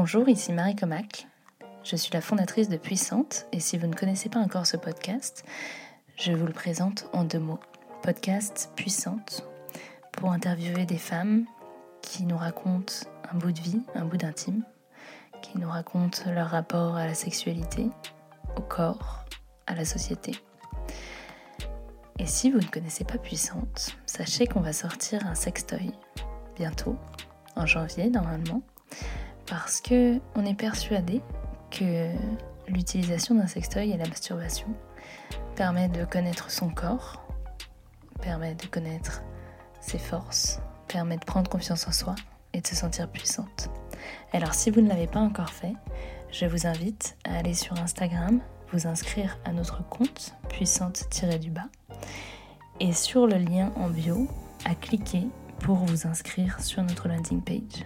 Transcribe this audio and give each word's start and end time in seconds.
Bonjour, 0.00 0.28
ici 0.28 0.52
Marie 0.52 0.76
Comac. 0.76 1.26
Je 1.82 1.96
suis 1.96 2.12
la 2.14 2.20
fondatrice 2.20 2.68
de 2.68 2.76
Puissante 2.76 3.48
et 3.50 3.58
si 3.58 3.76
vous 3.76 3.88
ne 3.88 3.96
connaissez 3.96 4.28
pas 4.28 4.38
encore 4.38 4.64
ce 4.64 4.76
podcast, 4.76 5.44
je 6.16 6.30
vous 6.30 6.46
le 6.46 6.52
présente 6.52 7.10
en 7.12 7.24
deux 7.24 7.40
mots. 7.40 7.58
Podcast 8.04 8.70
Puissante 8.76 9.44
pour 10.12 10.30
interviewer 10.30 10.86
des 10.86 10.98
femmes 10.98 11.46
qui 12.00 12.22
nous 12.26 12.36
racontent 12.36 12.94
un 13.28 13.38
bout 13.38 13.50
de 13.50 13.58
vie, 13.58 13.82
un 13.96 14.04
bout 14.04 14.18
d'intime, 14.18 14.62
qui 15.42 15.58
nous 15.58 15.68
racontent 15.68 16.30
leur 16.30 16.50
rapport 16.50 16.94
à 16.94 17.04
la 17.04 17.14
sexualité, 17.14 17.90
au 18.56 18.60
corps, 18.60 19.24
à 19.66 19.74
la 19.74 19.84
société. 19.84 20.30
Et 22.20 22.26
si 22.26 22.52
vous 22.52 22.60
ne 22.60 22.66
connaissez 22.66 23.02
pas 23.02 23.18
Puissante, 23.18 23.96
sachez 24.06 24.46
qu'on 24.46 24.60
va 24.60 24.72
sortir 24.72 25.26
un 25.26 25.34
sextoy 25.34 25.90
bientôt, 26.54 26.96
en 27.56 27.66
janvier 27.66 28.10
normalement, 28.10 28.62
parce 29.48 29.80
que 29.80 30.20
on 30.34 30.44
est 30.44 30.54
persuadé 30.54 31.22
que 31.70 32.10
l'utilisation 32.68 33.34
d'un 33.34 33.46
sextoy 33.46 33.90
et 33.90 33.96
la 33.96 34.06
masturbation 34.06 34.68
permet 35.56 35.88
de 35.88 36.04
connaître 36.04 36.50
son 36.50 36.68
corps, 36.68 37.24
permet 38.20 38.54
de 38.54 38.66
connaître 38.66 39.22
ses 39.80 39.98
forces, 39.98 40.60
permet 40.86 41.16
de 41.16 41.24
prendre 41.24 41.50
confiance 41.50 41.86
en 41.88 41.92
soi 41.92 42.14
et 42.52 42.60
de 42.60 42.66
se 42.66 42.76
sentir 42.76 43.08
puissante. 43.08 43.70
Alors 44.32 44.54
si 44.54 44.70
vous 44.70 44.80
ne 44.80 44.88
l'avez 44.88 45.06
pas 45.06 45.20
encore 45.20 45.50
fait, 45.50 45.74
je 46.30 46.46
vous 46.46 46.66
invite 46.66 47.16
à 47.24 47.38
aller 47.38 47.54
sur 47.54 47.78
Instagram, 47.80 48.40
vous 48.72 48.86
inscrire 48.86 49.38
à 49.44 49.52
notre 49.52 49.86
compte 49.88 50.34
puissante-du-bas 50.48 51.68
et 52.80 52.92
sur 52.92 53.26
le 53.26 53.38
lien 53.38 53.72
en 53.76 53.88
bio 53.88 54.28
à 54.64 54.74
cliquer 54.74 55.26
pour 55.60 55.76
vous 55.76 56.06
inscrire 56.06 56.60
sur 56.60 56.82
notre 56.82 57.08
landing 57.08 57.40
page. 57.42 57.84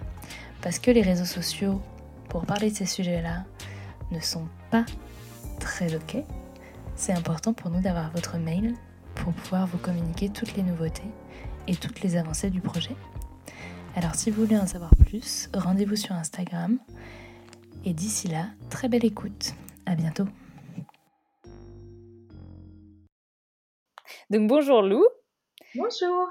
Parce 0.63 0.79
que 0.79 0.93
les 0.93 1.03
réseaux 1.03 1.25
sociaux, 1.25 1.83
pour 2.29 2.47
parler 2.47 2.71
de 2.71 2.77
ces 2.77 2.87
sujets-là, 2.87 3.45
ne 4.13 4.21
sont 4.21 4.49
pas 4.71 4.87
très 5.59 5.95
ok. 5.95 6.19
C'est 6.95 7.13
important 7.13 7.53
pour 7.53 7.71
nous 7.71 7.81
d'avoir 7.81 8.11
votre 8.13 8.39
mail 8.39 8.75
pour 9.17 9.33
pouvoir 9.33 9.67
vous 9.67 9.79
communiquer 9.79 10.29
toutes 10.29 10.55
les 10.57 10.63
nouveautés 10.63 11.11
et 11.67 11.77
toutes 11.77 12.01
les 12.01 12.17
avancées 12.17 12.51
du 12.51 12.61
projet. 12.61 12.95
Alors 13.97 14.15
si 14.15 14.31
vous 14.31 14.45
voulez 14.45 14.57
en 14.57 14.67
savoir 14.67 14.95
plus, 14.97 15.51
rendez-vous 15.53 15.97
sur 15.97 16.15
Instagram. 16.15 16.79
Et 17.85 17.93
d'ici 17.93 18.29
là, 18.29 18.47
très 18.71 18.89
belle 18.89 19.05
écoute. 19.05 19.55
À 19.85 19.97
bientôt. 19.97 20.27
Donc 24.31 24.49
bonjour 24.49 24.83
Lou. 24.83 25.05
Bonjour. 25.75 26.29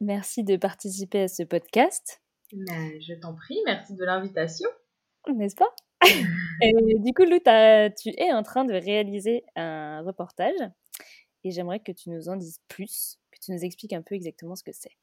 Merci 0.00 0.42
de 0.42 0.56
participer 0.56 1.22
à 1.22 1.28
ce 1.28 1.42
podcast. 1.42 2.20
Ben, 2.52 3.00
je 3.00 3.14
t'en 3.14 3.34
prie, 3.34 3.58
merci 3.64 3.94
de 3.94 4.04
l'invitation. 4.04 4.68
N'est-ce 5.28 5.54
pas? 5.54 5.72
Et 6.62 6.72
du 6.98 7.12
coup, 7.14 7.24
Lou, 7.24 7.38
tu 7.38 8.10
es 8.16 8.32
en 8.32 8.42
train 8.42 8.64
de 8.64 8.74
réaliser 8.74 9.44
un 9.54 10.02
reportage 10.02 10.58
et 11.44 11.50
j'aimerais 11.50 11.80
que 11.80 11.92
tu 11.92 12.10
nous 12.10 12.28
en 12.28 12.36
dises 12.36 12.60
plus, 12.68 13.18
que 13.30 13.38
tu 13.40 13.52
nous 13.52 13.64
expliques 13.64 13.92
un 13.92 14.02
peu 14.02 14.14
exactement 14.14 14.56
ce 14.56 14.64
que 14.64 14.72
c'est. 14.72 14.96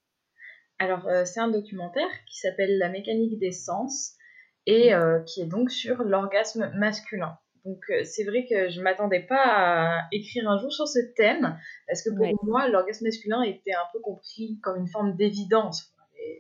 Alors, 0.80 1.08
euh, 1.08 1.26
c'est 1.26 1.40
un 1.40 1.48
documentaire 1.48 2.10
qui 2.28 2.38
s'appelle 2.40 2.78
La 2.78 2.90
mécanique 2.90 3.40
des 3.40 3.52
sens 3.52 4.16
et 4.66 4.94
euh, 4.94 5.22
qui 5.22 5.42
est 5.42 5.46
donc 5.46 5.72
sur 5.72 6.04
l'orgasme 6.04 6.72
masculin. 6.76 7.38
Donc, 7.66 7.80
euh, 7.90 8.04
c'est 8.04 8.24
vrai 8.24 8.46
que 8.48 8.70
je 8.70 8.82
m'attendais 8.82 9.22
pas 9.22 9.44
à 9.44 10.08
écrire 10.12 10.50
un 10.50 10.58
jour 10.60 10.72
sur 10.72 10.88
ce 10.88 11.00
thème 11.16 11.58
parce 11.88 12.04
que 12.04 12.10
pour 12.10 12.46
moi, 12.46 12.68
l'orgasme 12.68 13.06
masculin 13.06 13.42
était 13.42 13.74
un 13.74 13.88
peu 13.92 14.00
compris 14.00 14.60
comme 14.62 14.80
une 14.80 14.88
forme 14.88 15.16
d'évidence. 15.16 15.94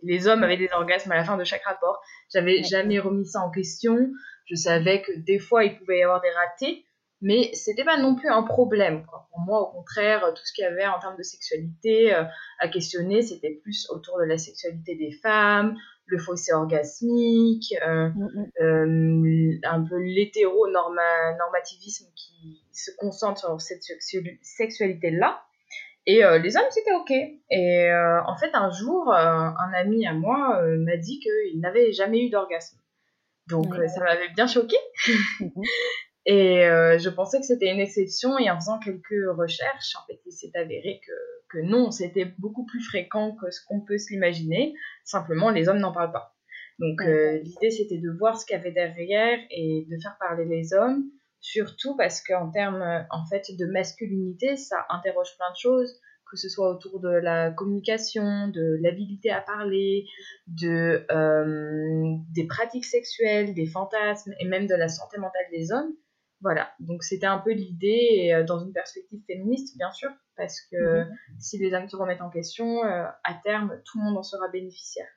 Les 0.04 0.28
hommes 0.28 0.44
avaient 0.44 0.58
des 0.58 0.70
orgasmes 0.74 1.12
à 1.12 1.16
la 1.16 1.24
fin 1.24 1.38
de 1.38 1.44
chaque 1.44 1.64
rapport. 1.64 2.02
J'avais 2.34 2.64
jamais 2.64 3.00
remis 3.00 3.26
ça 3.26 3.42
en 3.42 3.52
question. 3.52 4.12
Je 4.46 4.56
savais 4.56 5.02
que 5.02 5.12
des 5.18 5.40
fois 5.40 5.66
il 5.66 5.78
pouvait 5.78 6.00
y 6.00 6.04
avoir 6.04 6.22
des 6.22 6.32
ratés, 6.32 6.86
mais 7.22 7.52
c'était 7.54 7.84
pas 7.84 7.98
non 7.98 8.16
plus 8.16 8.30
un 8.30 8.44
problème. 8.44 9.06
Pour 9.06 9.40
moi, 9.40 9.62
au 9.62 9.72
contraire, 9.72 10.32
tout 10.34 10.46
ce 10.46 10.54
qu'il 10.54 10.64
y 10.64 10.68
avait 10.68 10.86
en 10.86 11.00
termes 11.00 11.18
de 11.18 11.24
sexualité 11.24 12.14
euh, 12.14 12.24
à 12.60 12.68
questionner, 12.68 13.22
c'était 13.22 13.60
plus 13.62 13.90
autour 13.90 14.20
de 14.20 14.24
la 14.24 14.38
sexualité 14.38 14.96
des 14.96 15.12
femmes, 15.12 15.78
le 16.06 16.20
fossé 16.20 16.54
orgasmique, 16.54 17.74
euh, 17.86 18.10
mm, 18.10 18.24
mm. 18.24 18.52
euh, 18.62 19.60
un 19.64 19.84
peu 19.84 19.98
l'hétéro-normativisme 19.98 22.08
qui 22.16 22.64
se 22.72 22.92
concentre 22.98 23.40
sur 23.40 23.60
cette 23.62 23.84
sexualité-là. 24.42 25.44
Et 26.10 26.22
les 26.42 26.56
hommes, 26.56 26.64
c'était 26.70 26.94
OK. 26.94 27.12
Et 27.12 27.92
en 28.26 28.38
fait, 28.38 28.50
un 28.54 28.72
jour, 28.72 29.14
un 29.14 29.74
ami 29.76 30.08
à 30.08 30.14
moi 30.14 30.62
m'a 30.78 30.96
dit 30.96 31.20
qu'il 31.20 31.60
n'avait 31.60 31.92
jamais 31.92 32.26
eu 32.26 32.30
d'orgasme. 32.30 32.80
Donc, 33.50 33.76
ça 33.76 34.00
m'avait 34.00 34.30
bien 34.34 34.48
choqué. 34.48 34.78
Mhm. 35.42 35.52
Et 36.28 36.66
euh, 36.66 37.00
je 37.00 37.10
pensais 37.10 37.40
que 37.40 37.46
c'était 37.46 37.72
une 37.72 37.80
exception 37.80 38.38
et 38.38 38.52
en 38.52 38.60
faisant 38.60 38.80
quelques 38.80 39.16
recherches, 39.38 39.96
en 39.96 40.06
fait, 40.08 40.20
il 40.26 40.34
s'est 40.34 40.52
avéré 40.56 41.00
que, 41.08 41.14
que 41.58 41.62
non, 41.64 41.90
c'était 41.90 42.26
beaucoup 42.38 42.66
plus 42.66 42.82
fréquent 42.82 43.34
que 43.38 43.50
ce 43.50 43.62
qu'on 43.66 43.80
peut 43.80 43.98
s'imaginer. 43.98 44.74
Simplement, 45.06 45.52
les 45.52 45.70
hommes 45.70 45.80
n'en 45.80 45.94
parlent 45.94 46.12
pas. 46.12 46.36
Donc 46.80 47.02
euh, 47.02 47.40
l'idée, 47.40 47.72
c'était 47.72 47.98
de 47.98 48.12
voir 48.12 48.38
ce 48.38 48.46
qu'il 48.46 48.58
y 48.58 48.60
avait 48.60 48.74
derrière 48.74 49.40
et 49.50 49.88
de 49.90 49.98
faire 50.02 50.18
parler 50.20 50.44
les 50.44 50.74
hommes, 50.74 51.06
surtout 51.40 51.96
parce 51.96 52.22
qu'en 52.22 52.50
termes 52.50 53.06
en 53.10 53.26
fait 53.26 53.56
de 53.58 53.66
masculinité, 53.66 54.58
ça 54.58 54.86
interroge 54.90 55.36
plein 55.38 55.52
de 55.52 55.58
choses, 55.58 56.00
que 56.30 56.38
ce 56.38 56.50
soit 56.50 56.70
autour 56.70 57.00
de 57.00 57.10
la 57.10 57.52
communication, 57.52 58.48
de 58.50 58.78
l'habilité 58.82 59.32
à 59.32 59.42
parler, 59.42 60.06
de 60.48 61.06
euh, 61.12 62.16
des 62.34 62.46
pratiques 62.46 62.86
sexuelles, 62.86 63.54
des 63.54 63.66
fantasmes 63.66 64.34
et 64.40 64.46
même 64.46 64.68
de 64.68 64.76
la 64.76 64.90
santé 64.90 65.18
mentale 65.18 65.46
des 65.52 65.72
hommes. 65.72 65.94
Voilà, 66.42 66.72
donc 66.80 67.04
c'était 67.04 67.26
un 67.26 67.40
peu 67.40 67.52
l'idée, 67.52 68.32
euh, 68.32 68.44
dans 68.44 68.60
une 68.60 68.72
perspective 68.72 69.20
féministe, 69.26 69.76
bien 69.76 69.92
sûr, 69.92 70.12
parce 70.36 70.62
que 70.62 71.00
mhm. 71.00 71.18
si 71.40 71.58
les 71.58 71.74
hommes 71.74 71.90
se 71.90 71.96
remettent 71.96 72.22
en 72.22 72.30
question, 72.30 72.84
euh, 72.84 73.06
à 73.24 73.34
terme, 73.44 73.82
tout 73.86 73.98
le 73.98 74.06
monde 74.06 74.18
en 74.18 74.24
sera 74.24 74.48
bénéficiaire. 74.50 75.10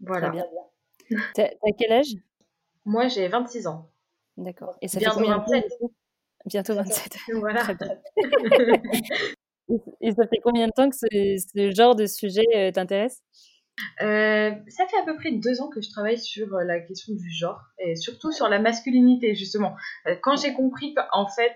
Voilà. 0.00 0.28
Très 0.28 0.36
bien. 0.36 0.44
T'as 1.34 1.72
quel 1.76 1.92
âge? 1.92 2.14
Moi, 2.84 3.08
j'ai 3.08 3.26
26 3.28 3.66
ans. 3.66 3.91
D'accord. 4.36 4.76
Et 4.80 4.88
ça 4.88 4.98
Bientôt 4.98 5.20
fait 5.20 5.24
combien 5.24 5.38
27. 5.38 5.64
de 5.64 5.68
temps 5.68 5.92
Bientôt 6.46 6.74
27. 6.74 7.16
Voilà. 7.34 7.66
Et 10.00 10.12
ça 10.12 10.26
fait 10.26 10.40
combien 10.42 10.66
de 10.66 10.72
temps 10.72 10.90
que 10.90 10.96
ce 10.96 11.70
genre 11.74 11.94
de 11.94 12.06
sujet 12.06 12.44
euh, 12.54 12.70
t'intéresse 12.72 13.22
euh, 14.02 14.50
ça 14.68 14.86
fait 14.86 14.98
à 14.98 15.04
peu 15.06 15.16
près 15.16 15.32
deux 15.32 15.62
ans 15.62 15.70
que 15.70 15.80
je 15.80 15.88
travaille 15.88 16.18
sur 16.18 16.54
euh, 16.54 16.62
la 16.62 16.78
question 16.80 17.14
du 17.14 17.30
genre 17.30 17.58
et 17.78 17.96
surtout 17.96 18.30
sur 18.30 18.50
la 18.50 18.58
masculinité 18.58 19.34
justement. 19.34 19.74
Quand 20.20 20.36
j'ai 20.36 20.52
compris 20.52 20.94
qu'en 20.94 21.26
fait 21.26 21.54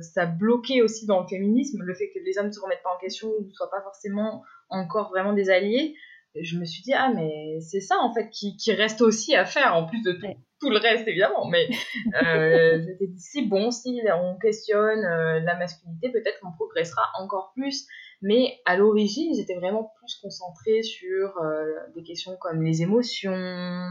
ça 0.00 0.26
bloquait 0.26 0.82
aussi 0.82 1.06
dans 1.06 1.20
le 1.20 1.28
féminisme, 1.28 1.80
le 1.82 1.94
fait 1.94 2.10
que 2.10 2.18
les 2.18 2.36
hommes 2.38 2.48
ne 2.48 2.52
se 2.52 2.60
remettent 2.60 2.82
pas 2.82 2.92
en 2.94 2.98
question 2.98 3.28
ou 3.28 3.44
ne 3.44 3.52
soient 3.52 3.70
pas 3.70 3.80
forcément 3.80 4.42
encore 4.70 5.10
vraiment 5.10 5.32
des 5.34 5.50
alliés, 5.50 5.94
je 6.40 6.58
me 6.58 6.64
suis 6.64 6.82
dit 6.82 6.94
ah 6.94 7.12
mais 7.14 7.60
c'est 7.60 7.80
ça 7.80 7.96
en 8.00 8.12
fait 8.14 8.30
qui, 8.30 8.56
qui, 8.56 8.72
reste 8.72 9.02
aussi 9.02 9.34
à 9.34 9.44
faire 9.44 9.74
en 9.74 9.86
plus 9.86 10.02
de 10.02 10.12
tout, 10.60 10.70
le 10.70 10.78
reste 10.78 11.06
évidemment. 11.06 11.46
Mais 11.48 11.68
euh, 12.22 12.80
j'étais 12.84 13.06
dit 13.06 13.20
si 13.20 13.46
bon 13.46 13.70
si 13.70 14.00
on 14.14 14.38
questionne 14.38 15.00
la 15.00 15.56
masculinité 15.56 16.10
peut-être 16.10 16.40
qu'on 16.40 16.52
progressera 16.52 17.02
encore 17.18 17.52
plus 17.54 17.86
mais 18.22 18.60
à 18.64 18.76
l'origine, 18.76 19.34
ils 19.34 19.40
étaient 19.40 19.56
vraiment 19.56 19.92
plus 19.98 20.14
concentrés 20.22 20.82
sur 20.84 21.36
euh, 21.38 21.74
des 21.94 22.04
questions 22.04 22.36
comme 22.36 22.62
les 22.62 22.82
émotions, 22.82 23.32
euh, 23.32 23.88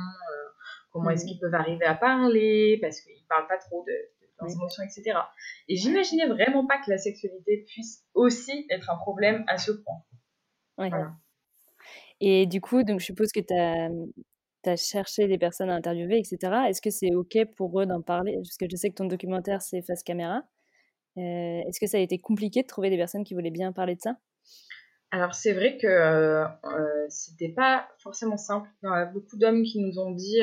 comment 0.91 1.09
est-ce 1.09 1.25
mhm. 1.25 1.31
qu'ils 1.31 1.39
peuvent 1.39 1.53
arriver 1.53 1.85
à 1.85 1.95
parler, 1.95 2.79
parce 2.81 3.01
qu'ils 3.01 3.25
parlent 3.27 3.47
pas 3.47 3.57
trop 3.57 3.83
de, 3.85 3.93
leurs 4.39 4.51
émotions, 4.51 4.83
etc. 4.83 5.19
Et 5.67 5.75
j'imaginais 5.75 6.27
vraiment 6.27 6.65
pas 6.65 6.77
que 6.77 6.89
la 6.89 6.97
sexualité 6.97 7.65
puisse 7.67 8.05
aussi 8.13 8.65
être 8.69 8.89
un 8.89 8.97
problème 8.97 9.43
à 9.47 9.57
ce 9.57 9.73
point. 9.73 10.01
Voilà. 10.77 11.11
Et 12.21 12.45
du 12.45 12.61
coup, 12.61 12.83
donc 12.83 12.99
je 12.99 13.05
suppose 13.05 13.31
que 13.31 13.39
tu 13.39 13.53
as, 13.53 13.89
as, 14.71 14.75
cherché 14.77 15.27
des 15.27 15.39
personnes 15.39 15.71
à 15.71 15.75
interviewer, 15.75 16.19
etc. 16.19 16.37
Est-ce 16.69 16.81
que 16.81 16.91
c'est 16.91 17.13
OK 17.15 17.35
pour 17.57 17.81
eux 17.81 17.87
d'en 17.87 18.01
parler? 18.01 18.35
Parce 18.35 18.57
que 18.57 18.67
je 18.69 18.75
sais 18.75 18.89
que 18.91 18.95
ton 18.95 19.05
documentaire, 19.05 19.61
c'est 19.61 19.81
face 19.81 20.03
caméra. 20.03 20.43
Euh, 21.17 21.61
est-ce 21.67 21.79
que 21.79 21.87
ça 21.87 21.97
a 21.97 21.99
été 21.99 22.19
compliqué 22.19 22.61
de 22.61 22.67
trouver 22.67 22.89
des 22.89 22.97
personnes 22.97 23.23
qui 23.23 23.33
voulaient 23.33 23.51
bien 23.51 23.73
parler 23.73 23.95
de 23.95 24.01
ça? 24.01 24.17
Alors 25.09 25.33
c'est 25.33 25.51
vrai 25.51 25.77
que 25.77 25.87
euh, 25.87 26.45
euh, 26.45 27.05
c'était 27.09 27.49
pas 27.49 27.89
forcément 28.01 28.37
simple. 28.37 28.69
Il 28.83 28.85
y 28.85 28.89
a 28.89 29.05
beaucoup 29.05 29.37
d'hommes 29.37 29.63
qui 29.63 29.79
nous 29.79 29.99
ont 29.99 30.11
dit 30.11 30.39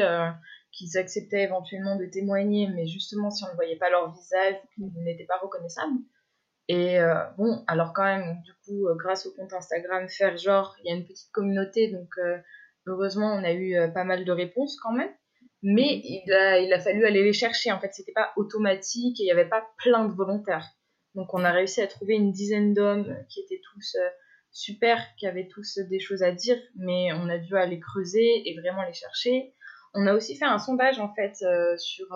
qu'ils 0.73 0.99
acceptaient 0.99 1.43
éventuellement 1.45 1.97
de 1.97 2.05
témoigner, 2.05 2.69
mais 2.75 2.87
justement 2.87 3.31
si 3.31 3.45
on 3.45 3.51
ne 3.51 3.55
voyait 3.55 3.79
pas 3.79 3.89
leur 3.89 4.13
visage, 4.13 4.57
qu'ils 4.75 4.93
n'étaient 5.05 5.25
pas 5.25 5.39
reconnaissables. 5.41 6.01
Et 6.69 6.99
bon, 7.39 7.65
alors 7.67 7.93
quand 7.95 8.05
même, 8.05 8.43
du 8.43 8.53
coup, 8.65 8.87
grâce 8.97 9.27
au 9.27 9.33
compte 9.33 9.53
Instagram 9.55 10.07
Faire 10.09 10.37
Genre, 10.37 10.77
il 10.83 10.91
y 10.91 10.93
a 10.93 10.97
une 10.97 11.07
petite 11.07 11.31
communauté, 11.33 11.91
donc 11.91 12.11
heureusement 12.87 13.35
on 13.35 13.43
a 13.43 13.53
eu 13.53 13.75
pas 13.95 14.05
mal 14.05 14.25
de 14.27 14.33
réponses 14.33 14.77
quand 14.83 14.93
même 14.93 15.11
mais 15.63 16.01
il 16.05 16.33
a, 16.33 16.59
il 16.61 16.73
a 16.73 16.79
fallu 16.79 17.05
aller 17.05 17.23
les 17.23 17.33
chercher. 17.33 17.73
En 17.73 17.81
fait, 17.81 17.93
c'était 17.93 18.13
pas 18.13 18.33
automatique 18.37 19.21
et 19.21 19.25
il 19.25 19.27
n'y 19.27 19.33
avait 19.33 19.49
pas 19.49 19.67
plein 19.79 20.05
de 20.05 20.13
volontaires. 20.13 20.69
Donc, 21.15 21.35
on 21.35 21.45
a 21.45 21.51
réussi 21.51 21.81
à 21.81 21.87
trouver 21.87 22.15
une 22.15 22.33
dizaine 22.33 22.75
d'hommes 22.75 23.17
qui 23.29 23.41
étaient 23.41 23.61
tous 23.73 23.97
euh, 23.97 24.09
super, 24.53 25.03
qui 25.17 25.27
avaient 25.27 25.49
tous 25.49 25.79
des 25.79 25.99
choses 25.99 26.23
à 26.23 26.31
dire, 26.31 26.59
mais 26.77 27.13
on 27.13 27.29
a 27.29 27.39
dû 27.39 27.57
aller 27.57 27.81
creuser 27.81 28.49
et 28.49 28.57
vraiment 28.61 28.85
les 28.85 28.93
chercher. 28.93 29.55
On 29.95 30.07
a 30.07 30.15
aussi 30.15 30.37
fait 30.37 30.45
un 30.45 30.59
sondage 30.59 31.01
en 31.01 31.13
fait 31.15 31.35
sur, 31.79 32.07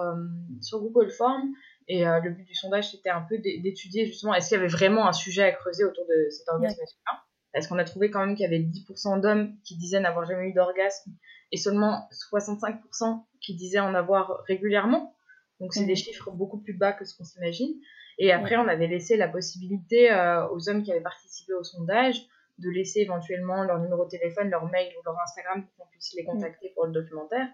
sur 0.61 0.81
Google 0.81 1.11
Forms 1.11 1.49
et 1.93 2.05
le 2.05 2.31
but 2.31 2.45
du 2.45 2.55
sondage 2.55 2.91
c'était 2.91 3.11
un 3.11 3.23
peu 3.23 3.39
d'étudier 3.39 4.07
justement 4.07 4.35
est-ce 4.35 4.49
qu'il 4.49 4.57
y 4.57 4.61
avait 4.61 4.69
vraiment 4.69 5.07
un 5.07 5.13
sujet 5.13 5.43
à 5.43 5.53
creuser 5.53 5.85
autour 5.85 6.07
de 6.07 6.31
cet 6.31 6.49
orgasme 6.49 6.81
masculin. 6.81 7.19
Parce 7.53 7.67
qu'on 7.67 7.79
a 7.79 7.85
trouvé 7.85 8.11
quand 8.11 8.25
même 8.25 8.35
qu'il 8.35 8.45
y 8.45 8.47
avait 8.47 8.61
10% 8.61 9.21
d'hommes 9.21 9.55
qui 9.65 9.77
disaient 9.77 10.01
n'avoir 10.01 10.25
jamais 10.25 10.49
eu 10.49 10.53
d'orgasme 10.55 11.13
et 11.51 11.59
seulement 11.59 12.09
65% 12.33 13.25
qui 13.41 13.55
disaient 13.55 13.81
en 13.81 13.95
avoir 13.95 14.43
régulièrement. 14.49 15.15
Donc 15.61 15.75
c'est 15.75 15.85
des 15.85 15.97
chiffres 15.97 16.31
beaucoup 16.31 16.59
plus 16.59 16.73
bas 16.73 16.93
que 16.93 17.05
ce 17.05 17.17
qu'on 17.17 17.25
s'imagine. 17.25 17.75
Et 18.19 18.33
après, 18.33 18.57
on 18.57 18.69
avait 18.69 18.87
laissé 18.87 19.17
la 19.17 19.29
possibilité 19.29 20.11
euh, 20.13 20.47
aux 20.49 20.69
hommes 20.69 20.83
qui 20.83 20.93
avaient 20.93 21.01
participé 21.01 21.53
au 21.55 21.63
sondage 21.63 22.27
de 22.59 22.71
laisser 22.71 23.01
éventuellement 23.01 23.65
leur 23.65 23.79
numéro 23.81 24.05
de 24.05 24.11
téléphone, 24.11 24.51
leur 24.51 24.67
mail 24.67 24.93
ou 24.99 25.03
leur 25.05 25.19
Instagram 25.23 25.65
pour 25.65 25.77
qu'on 25.77 25.91
puisse 25.91 26.15
les 26.15 26.25
contacter 26.25 26.73
pour 26.75 26.87
le 26.87 26.93
documentaire. 26.93 27.49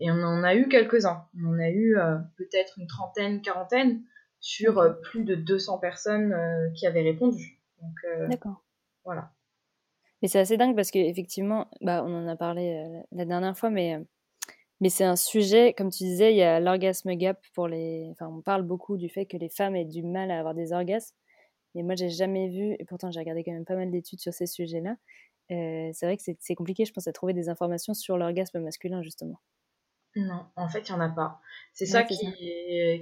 Et 0.00 0.10
on 0.10 0.22
en 0.22 0.44
a 0.44 0.54
eu 0.54 0.68
quelques-uns. 0.68 1.26
On 1.40 1.54
en 1.54 1.58
a 1.58 1.70
eu 1.70 1.96
euh, 1.96 2.16
peut-être 2.36 2.78
une 2.78 2.86
trentaine, 2.86 3.42
quarantaine 3.42 4.02
sur 4.40 4.78
euh, 4.78 4.90
plus 4.90 5.24
de 5.24 5.34
200 5.34 5.78
personnes 5.78 6.34
qui 6.74 6.86
avaient 6.86 7.02
répondu. 7.02 7.60
D'accord. 8.28 8.64
Voilà. 9.04 9.32
Mais 10.22 10.28
c'est 10.28 10.40
assez 10.40 10.56
dingue 10.56 10.74
parce 10.74 10.90
qu'effectivement, 10.90 11.68
bah, 11.80 12.04
on 12.04 12.12
en 12.12 12.28
a 12.28 12.36
parlé 12.36 13.02
la 13.12 13.24
dernière 13.24 13.56
fois, 13.56 13.70
mais 13.70 14.00
mais 14.80 14.90
c'est 14.90 15.04
un 15.04 15.16
sujet, 15.16 15.72
comme 15.72 15.90
tu 15.90 16.04
disais, 16.04 16.32
il 16.32 16.36
y 16.36 16.42
a 16.42 16.60
l'orgasme 16.60 17.12
gap 17.14 17.44
pour 17.54 17.66
les. 17.66 18.08
Enfin, 18.12 18.28
on 18.28 18.40
parle 18.42 18.62
beaucoup 18.62 18.96
du 18.96 19.08
fait 19.08 19.26
que 19.26 19.36
les 19.36 19.48
femmes 19.48 19.74
aient 19.74 19.84
du 19.84 20.04
mal 20.04 20.30
à 20.30 20.38
avoir 20.38 20.54
des 20.54 20.72
orgasmes. 20.72 21.16
Mais 21.74 21.82
moi, 21.82 21.96
j'ai 21.96 22.10
jamais 22.10 22.48
vu, 22.48 22.76
et 22.78 22.84
pourtant 22.84 23.10
j'ai 23.10 23.20
regardé 23.20 23.44
quand 23.44 23.52
même 23.52 23.64
pas 23.64 23.76
mal 23.76 23.90
d'études 23.90 24.20
sur 24.20 24.32
ces 24.32 24.46
sujets-là. 24.46 24.96
Euh, 25.50 25.90
c'est 25.92 26.06
vrai 26.06 26.16
que 26.16 26.22
c'est 26.38 26.54
compliqué, 26.54 26.84
je 26.84 26.92
pense, 26.92 27.08
à 27.08 27.12
trouver 27.12 27.32
des 27.34 27.48
informations 27.48 27.94
sur 27.94 28.16
l'orgasme 28.18 28.60
masculin, 28.60 29.02
justement. 29.02 29.40
Non, 30.16 30.46
en 30.56 30.68
fait, 30.68 30.88
il 30.88 30.92
n'y 30.92 30.98
en 30.98 31.00
a 31.00 31.08
pas. 31.08 31.40
C'est 31.72 31.86
ça, 31.86 32.02
qui, 32.02 32.16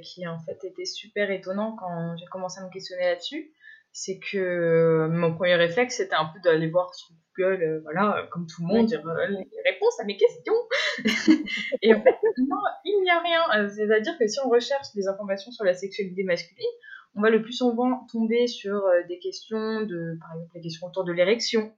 qui, 0.02 0.26
en 0.26 0.38
fait, 0.40 0.58
était 0.64 0.84
super 0.84 1.30
étonnant 1.30 1.76
quand 1.76 2.16
j'ai 2.16 2.26
commencé 2.26 2.60
à 2.60 2.64
me 2.64 2.70
questionner 2.70 3.04
là-dessus. 3.04 3.52
C'est 3.92 4.18
que 4.18 5.08
mon 5.10 5.34
premier 5.34 5.54
réflexe, 5.54 5.96
c'était 5.96 6.14
un 6.14 6.26
peu 6.26 6.38
d'aller 6.40 6.68
voir 6.68 6.94
sur 6.94 7.08
Google, 7.36 7.62
euh, 7.62 7.80
voilà, 7.82 8.28
comme 8.30 8.46
tout 8.46 8.62
le 8.62 8.68
monde, 8.68 8.86
dire 8.86 9.06
euh, 9.06 9.26
les 9.28 9.72
réponses 9.72 9.98
à 10.00 10.04
mes 10.04 10.16
questions. 10.16 10.54
et 11.82 11.94
en 11.94 12.02
fait, 12.02 12.16
non, 12.38 12.56
il 12.84 13.02
n'y 13.02 13.10
a 13.10 13.20
rien. 13.20 13.42
Euh, 13.56 13.68
c'est-à-dire 13.68 14.18
que 14.18 14.26
si 14.26 14.38
on 14.44 14.48
recherche 14.48 14.88
des 14.94 15.08
informations 15.08 15.50
sur 15.50 15.64
la 15.64 15.74
sexualité 15.74 16.24
masculine, 16.24 16.66
on 17.14 17.22
va 17.22 17.30
le 17.30 17.42
plus 17.42 17.54
souvent 17.54 18.06
tomber 18.12 18.46
sur 18.46 18.82
des 19.08 19.18
questions 19.18 19.80
de, 19.80 20.18
par 20.20 20.34
exemple, 20.34 20.52
les 20.54 20.60
questions 20.60 20.86
autour 20.86 21.04
de 21.04 21.12
l'érection, 21.12 21.72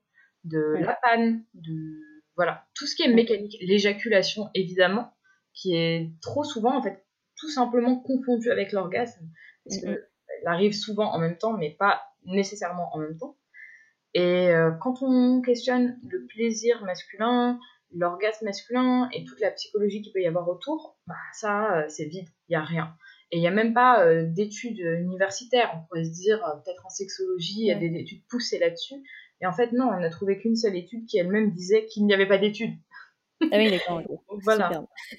de 0.44 0.78
la 0.80 0.98
panne, 1.00 1.44
de 1.54 2.00
voilà, 2.34 2.64
tout 2.74 2.86
ce 2.86 2.96
qui 2.96 3.02
est 3.02 3.12
mécanique, 3.12 3.56
l'éjaculation 3.60 4.48
évidemment, 4.54 5.12
qui 5.58 5.74
est 5.74 6.10
trop 6.22 6.44
souvent 6.44 6.76
en 6.76 6.82
fait 6.82 7.04
tout 7.36 7.50
simplement 7.50 7.96
confondu 7.96 8.50
avec 8.50 8.72
l'orgasme, 8.72 9.28
parce 9.64 9.80
qu'elle 9.80 10.06
arrive 10.46 10.72
souvent 10.72 11.12
en 11.12 11.18
même 11.18 11.36
temps, 11.36 11.56
mais 11.56 11.70
pas 11.70 12.02
nécessairement 12.24 12.94
en 12.94 12.98
même 12.98 13.16
temps. 13.16 13.36
Et 14.14 14.48
euh, 14.48 14.70
quand 14.80 15.02
on 15.02 15.40
questionne 15.40 15.98
le 16.08 16.26
plaisir 16.26 16.84
masculin, 16.84 17.60
l'orgasme 17.94 18.46
masculin 18.46 19.08
et 19.12 19.24
toute 19.24 19.40
la 19.40 19.50
psychologie 19.50 20.02
qu'il 20.02 20.12
peut 20.12 20.22
y 20.22 20.26
avoir 20.26 20.48
autour, 20.48 20.98
bah 21.06 21.14
ça, 21.32 21.76
euh, 21.76 21.84
c'est 21.88 22.06
vide, 22.06 22.26
il 22.48 22.52
n'y 22.52 22.56
a 22.56 22.64
rien. 22.64 22.94
Et 23.30 23.36
il 23.36 23.40
n'y 23.40 23.46
a 23.46 23.52
même 23.52 23.74
pas 23.74 24.04
euh, 24.04 24.24
d'études 24.26 24.78
universitaires. 24.78 25.70
On 25.76 25.86
pourrait 25.86 26.04
se 26.04 26.10
dire, 26.10 26.38
peut-être 26.64 26.86
en 26.86 26.90
sexologie, 26.90 27.60
il 27.60 27.66
y 27.66 27.72
a 27.72 27.78
des 27.78 27.94
études 27.94 28.24
poussées 28.28 28.58
là-dessus. 28.58 28.96
Et 29.40 29.46
en 29.46 29.52
fait, 29.52 29.72
non, 29.72 29.90
on 29.92 30.00
n'a 30.00 30.10
trouvé 30.10 30.38
qu'une 30.38 30.56
seule 30.56 30.76
étude 30.76 31.06
qui 31.06 31.18
elle-même 31.18 31.52
disait 31.52 31.86
qu'il 31.86 32.06
n'y 32.06 32.14
avait 32.14 32.26
pas 32.26 32.38
d'études. 32.38 32.74
Ah 33.40 33.56
oui, 33.56 33.70
d'accord. 33.70 34.02
voilà. 34.42 34.70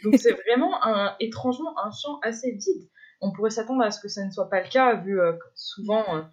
Donc 0.04 0.16
c'est 0.18 0.34
vraiment 0.34 0.84
un, 0.84 1.16
étrangement 1.20 1.74
un 1.80 1.92
champ 1.92 2.20
assez 2.22 2.52
vide. 2.52 2.90
On 3.22 3.32
pourrait 3.32 3.50
s'attendre 3.50 3.84
à 3.84 3.92
ce 3.92 4.00
que 4.00 4.08
ça 4.08 4.26
ne 4.26 4.32
soit 4.32 4.50
pas 4.50 4.62
le 4.62 4.70
cas, 4.70 4.96
vu 4.96 5.18
que 5.18 5.46
souvent 5.56 6.24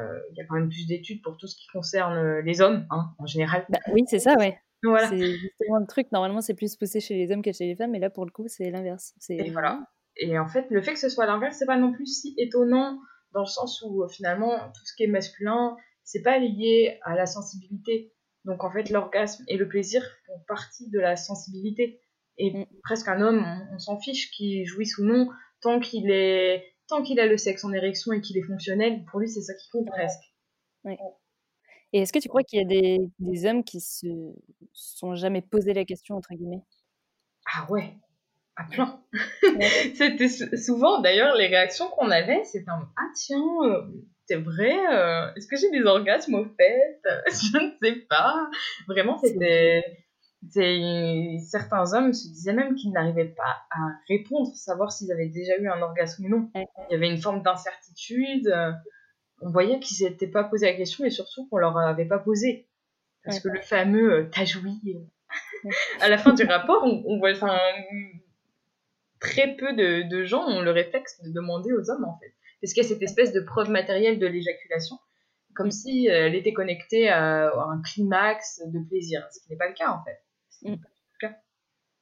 euh, 0.00 0.20
il 0.32 0.38
y 0.38 0.40
a 0.40 0.44
quand 0.46 0.56
même 0.56 0.68
plus 0.68 0.86
d'études 0.86 1.22
pour 1.22 1.36
tout 1.36 1.46
ce 1.46 1.56
qui 1.56 1.66
concerne 1.68 2.16
euh, 2.16 2.42
les 2.42 2.60
hommes, 2.60 2.86
hein, 2.90 3.14
en 3.18 3.26
général. 3.26 3.64
Bah, 3.68 3.78
oui, 3.92 4.02
c'est 4.06 4.18
ça, 4.18 4.34
ouais. 4.36 4.58
Voilà. 4.82 5.08
C'est 5.08 5.36
justement 5.36 5.78
le 5.78 5.86
truc. 5.86 6.10
Normalement, 6.12 6.40
c'est 6.40 6.54
plus 6.54 6.76
poussé 6.76 7.00
chez 7.00 7.14
les 7.14 7.30
hommes 7.32 7.42
que 7.42 7.52
chez 7.52 7.66
les 7.66 7.76
femmes, 7.76 7.92
mais 7.92 8.00
là, 8.00 8.10
pour 8.10 8.24
le 8.24 8.30
coup, 8.30 8.44
c'est 8.48 8.70
l'inverse. 8.70 9.14
Et 9.30 9.50
voilà. 9.50 9.86
Et 10.16 10.38
en 10.38 10.48
fait, 10.48 10.66
le 10.70 10.82
fait 10.82 10.92
que 10.92 10.98
ce 10.98 11.08
soit 11.08 11.26
l'inverse, 11.26 11.56
c'est 11.58 11.66
pas 11.66 11.78
non 11.78 11.92
plus 11.92 12.06
si 12.06 12.34
étonnant 12.38 12.98
dans 13.32 13.40
le 13.40 13.46
sens 13.46 13.82
où 13.86 14.02
euh, 14.02 14.08
finalement, 14.08 14.58
tout 14.74 14.84
ce 14.84 14.94
qui 14.96 15.04
est 15.04 15.08
masculin, 15.08 15.76
c'est 16.02 16.22
pas 16.22 16.38
lié 16.38 16.98
à 17.04 17.14
la 17.14 17.26
sensibilité. 17.26 18.12
Donc 18.44 18.64
en 18.64 18.70
fait, 18.70 18.90
l'orgasme 18.90 19.44
et 19.48 19.56
le 19.56 19.68
plaisir 19.68 20.02
font 20.26 20.40
partie 20.46 20.90
de 20.90 20.98
la 20.98 21.16
sensibilité. 21.16 22.00
Et 22.36 22.52
mm. 22.52 22.66
presque 22.82 23.08
un 23.08 23.20
homme, 23.20 23.44
on, 23.44 23.74
on 23.74 23.78
s'en 23.78 23.98
fiche 23.98 24.30
qu'il 24.30 24.66
jouisse 24.66 24.98
ou 24.98 25.04
non, 25.04 25.28
tant 25.60 25.80
qu'il 25.80 26.10
est 26.10 26.74
tant 26.88 27.02
qu'il 27.02 27.20
a 27.20 27.26
le 27.26 27.36
sexe 27.36 27.64
en 27.64 27.72
érection 27.72 28.12
et 28.12 28.20
qu'il 28.20 28.36
est 28.36 28.42
fonctionnel, 28.42 29.04
pour 29.10 29.20
lui, 29.20 29.28
c'est 29.28 29.40
ça 29.40 29.54
qui 29.54 29.68
compte 29.70 29.86
presque. 29.86 30.22
Et 31.92 32.00
est-ce 32.00 32.12
que 32.12 32.18
tu 32.18 32.28
crois 32.28 32.42
qu'il 32.42 32.58
y 32.58 32.62
a 32.62 32.66
des, 32.66 32.98
des, 33.18 33.46
hommes 33.46 33.64
qui 33.64 33.80
se 33.80 34.06
sont 34.72 35.14
jamais 35.14 35.42
posé 35.42 35.72
la 35.72 35.84
question, 35.84 36.16
entre 36.16 36.34
guillemets? 36.34 36.62
Ah 37.54 37.70
ouais, 37.70 37.94
à 38.56 38.64
plein. 38.64 39.02
c'était 39.94 40.28
souvent, 40.28 41.00
d'ailleurs, 41.00 41.36
les 41.36 41.46
réactions 41.46 41.88
qu'on 41.88 42.10
avait, 42.10 42.44
c'était 42.44 42.70
un 42.70 42.90
Ah 42.96 43.10
tiens, 43.14 43.42
euh, 43.64 43.82
c'est 44.26 44.36
vrai, 44.36 44.74
euh, 44.90 45.32
est-ce 45.36 45.46
que 45.46 45.56
j'ai 45.56 45.70
des 45.70 45.82
orgasmes 45.82 46.34
au 46.34 46.44
fait? 46.44 47.00
Je 47.26 47.58
ne 47.58 47.70
sais 47.82 48.00
pas. 48.08 48.48
Vraiment, 48.88 49.18
c'était 49.18 50.04
certains 50.50 51.94
hommes 51.94 52.12
se 52.12 52.28
disaient 52.28 52.52
même 52.52 52.74
qu'ils 52.74 52.92
n'arrivaient 52.92 53.34
pas 53.36 53.66
à 53.70 53.78
répondre, 54.08 54.54
savoir 54.54 54.92
s'ils 54.92 55.10
avaient 55.12 55.28
déjà 55.28 55.56
eu 55.58 55.68
un 55.68 55.80
orgasme 55.80 56.24
ou 56.24 56.28
non. 56.28 56.50
Il 56.54 56.92
y 56.92 56.94
avait 56.94 57.08
une 57.08 57.20
forme 57.20 57.42
d'incertitude. 57.42 58.48
Euh, 58.48 58.72
on 59.40 59.50
voyait 59.50 59.80
qu'ils 59.80 60.06
n'étaient 60.06 60.28
pas 60.28 60.44
posé 60.44 60.66
la 60.66 60.74
question 60.74 61.04
et 61.04 61.10
surtout 61.10 61.46
qu'on 61.48 61.58
leur 61.58 61.76
avait 61.78 62.06
pas 62.06 62.18
posé. 62.18 62.68
Parce 63.24 63.40
que 63.40 63.48
le 63.48 63.60
fameux 63.60 64.12
euh, 64.12 64.30
t'as 64.30 64.44
joui, 64.44 64.80
à 66.00 66.08
la 66.08 66.18
fin 66.18 66.34
du 66.34 66.44
rapport, 66.44 66.84
on, 66.84 67.18
voit 67.18 67.32
enfin, 67.32 67.58
très 69.18 69.56
peu 69.56 69.72
de, 69.72 70.08
de, 70.08 70.24
gens 70.24 70.46
ont 70.46 70.60
le 70.60 70.70
réflexe 70.70 71.22
de 71.22 71.32
demander 71.32 71.72
aux 71.72 71.90
hommes 71.90 72.04
en 72.04 72.18
fait. 72.18 72.34
Parce 72.64 72.72
qu'il 72.72 72.82
y 72.82 72.86
a 72.86 72.88
cette 72.88 73.02
espèce 73.02 73.34
de 73.34 73.40
preuve 73.40 73.68
matérielle 73.68 74.18
de 74.18 74.26
l'éjaculation, 74.26 74.96
comme 75.54 75.70
si 75.70 76.06
elle 76.06 76.34
était 76.34 76.54
connectée 76.54 77.10
à 77.10 77.52
un 77.52 77.82
climax 77.82 78.62
de 78.64 78.80
plaisir, 78.88 79.28
ce 79.30 79.40
qui 79.40 79.50
n'est 79.50 79.58
pas 79.58 79.68
le 79.68 79.74
cas 79.74 79.90
en 79.90 80.02
fait. 80.02 80.22
Mm. 80.62 80.76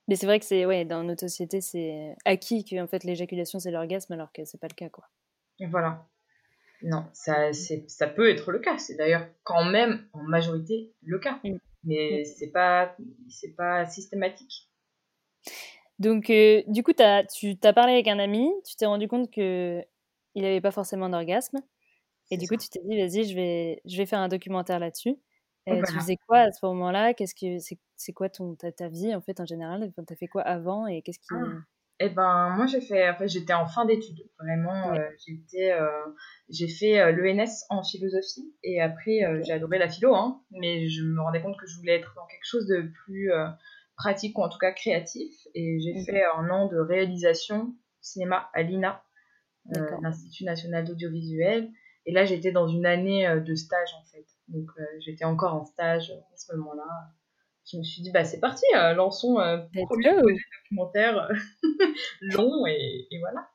Mais 0.07 0.15
c'est 0.15 0.27
vrai 0.27 0.39
que 0.39 0.45
c'est 0.45 0.65
ouais, 0.65 0.85
dans 0.85 1.03
notre 1.03 1.23
société, 1.23 1.61
c'est 1.61 2.15
acquis 2.25 2.65
que 2.65 2.81
en 2.81 2.87
fait 2.87 3.03
l'éjaculation 3.03 3.59
c'est 3.59 3.73
l'orgasme 3.73 4.13
alors 4.13 4.33
que 4.33 4.45
c'est 4.45 4.61
pas 4.61 4.69
le 4.69 4.75
cas 4.75 4.89
quoi. 4.89 5.05
Et 5.59 5.67
voilà. 5.67 6.07
Non, 6.83 7.07
ça, 7.13 7.51
ça 7.53 8.07
peut 8.07 8.31
être 8.31 8.53
le 8.53 8.61
cas. 8.61 8.79
C'est 8.79 8.95
d'ailleurs 8.95 9.27
quand 9.43 9.65
même 9.65 10.07
en 10.13 10.23
majorité 10.23 10.93
le 11.03 11.19
cas. 11.19 11.41
Mm. 11.43 11.57
Mais 11.83 12.21
mm. 12.21 12.25
c'est 12.25 12.53
pas 12.53 12.97
c'est 13.29 13.57
pas 13.57 13.85
systématique. 13.87 14.69
Donc 15.99 16.31
euh, 16.31 16.63
du 16.69 16.85
coup 16.85 16.93
as, 17.01 17.25
tu 17.25 17.59
t'as 17.59 17.73
parlé 17.73 17.95
avec 17.95 18.07
un 18.07 18.21
ami, 18.21 18.49
tu 18.65 18.77
t'es 18.77 18.87
rendu 18.87 19.09
compte 19.09 19.29
que 19.29 19.85
il 20.35 20.43
n'avait 20.43 20.61
pas 20.61 20.71
forcément 20.71 21.09
d'orgasme. 21.09 21.59
Et 22.31 22.37
du 22.37 22.49
coup, 22.49 22.57
tu 22.57 22.69
t'es 22.69 22.81
dit, 22.85 22.97
vas-y, 22.97 23.25
je 23.25 23.35
vais, 23.35 23.83
je 23.85 23.97
vais 23.97 24.07
faire 24.07 24.21
un 24.21 24.29
documentaire 24.29 24.79
là-dessus. 24.79 25.17
Tu 25.67 25.95
faisais 25.95 26.17
quoi 26.27 26.39
à 26.39 26.53
ce 26.53 26.65
moment-là? 26.67 27.15
Qu'est-ce 27.15 27.35
que 27.35 27.59
c'est 27.97 28.13
quoi 28.13 28.29
ton 28.29 28.57
ta, 28.57 28.73
ta, 28.73 28.89
vie 28.89 29.15
en 29.15 29.21
fait 29.21 29.39
en 29.39 29.47
général? 29.47 29.93
T'as 30.07 30.17
fait 30.17 30.27
quoi 30.27 30.43
avant 30.43 30.87
et 30.87 31.03
qu'est-ce 31.03 31.21
qui 31.21 31.29
ah. 31.33 31.63
Eh 32.05 32.09
ben 32.09 32.51
moi 32.57 32.67
j'ai 32.67 32.81
fait, 32.81 33.15
j'étais 33.29 33.53
en 33.53 33.67
fin 33.67 33.85
d'études. 33.85 34.29
Vraiment 34.41 34.93
euh, 34.93 35.09
j'étais 35.25 35.71
euh, 35.71 35.89
j'ai 36.49 36.67
fait 36.67 36.99
euh, 36.99 37.13
l'ENS 37.13 37.65
en 37.71 37.85
philosophie 37.85 38.53
et 38.65 38.81
après 38.81 39.21
j'ai 39.45 39.53
adoré 39.53 39.79
la 39.79 39.89
philo 39.89 40.13
hein, 40.13 40.43
mais 40.51 40.89
je 40.89 41.05
me 41.05 41.21
rendais 41.21 41.41
compte 41.41 41.57
que 41.57 41.67
je 41.67 41.77
voulais 41.77 41.95
être 41.95 42.13
dans 42.17 42.27
quelque 42.27 42.45
chose 42.45 42.67
de 42.67 42.91
plus 43.05 43.31
pratique 43.97 44.37
ou 44.37 44.43
en 44.43 44.49
tout 44.49 44.59
cas 44.59 44.73
créatif 44.73 45.33
et 45.55 45.79
j'ai 45.79 45.95
mmh. 45.95 46.05
fait 46.05 46.25
un 46.25 46.51
an 46.51 46.67
de 46.67 46.79
réalisation 46.79 47.73
cinéma 48.01 48.51
à 48.53 48.63
l'INA 48.63 49.05
l'Institut 49.67 50.45
national 50.45 50.85
d'audiovisuel 50.85 51.71
et 52.05 52.13
là 52.13 52.25
j'étais 52.25 52.51
dans 52.51 52.67
une 52.67 52.85
année 52.85 53.29
de 53.41 53.55
stage 53.55 53.95
en 54.01 54.05
fait 54.05 54.27
donc 54.53 54.69
euh, 54.79 54.85
j'étais 55.01 55.25
encore 55.25 55.55
en 55.55 55.65
stage 55.65 56.11
à 56.11 56.37
ce 56.37 56.55
moment-là. 56.57 56.85
Je 57.71 57.79
me 57.79 57.83
suis 57.85 58.03
dit, 58.03 58.11
bah 58.11 58.25
c'est 58.25 58.41
parti, 58.41 58.65
euh, 58.77 58.93
lançons 58.95 59.39
un 59.39 59.61
euh, 59.61 59.85
premier 59.87 60.11
documentaire 60.69 61.29
long 62.21 62.67
et, 62.67 63.07
voilà. 63.21 63.49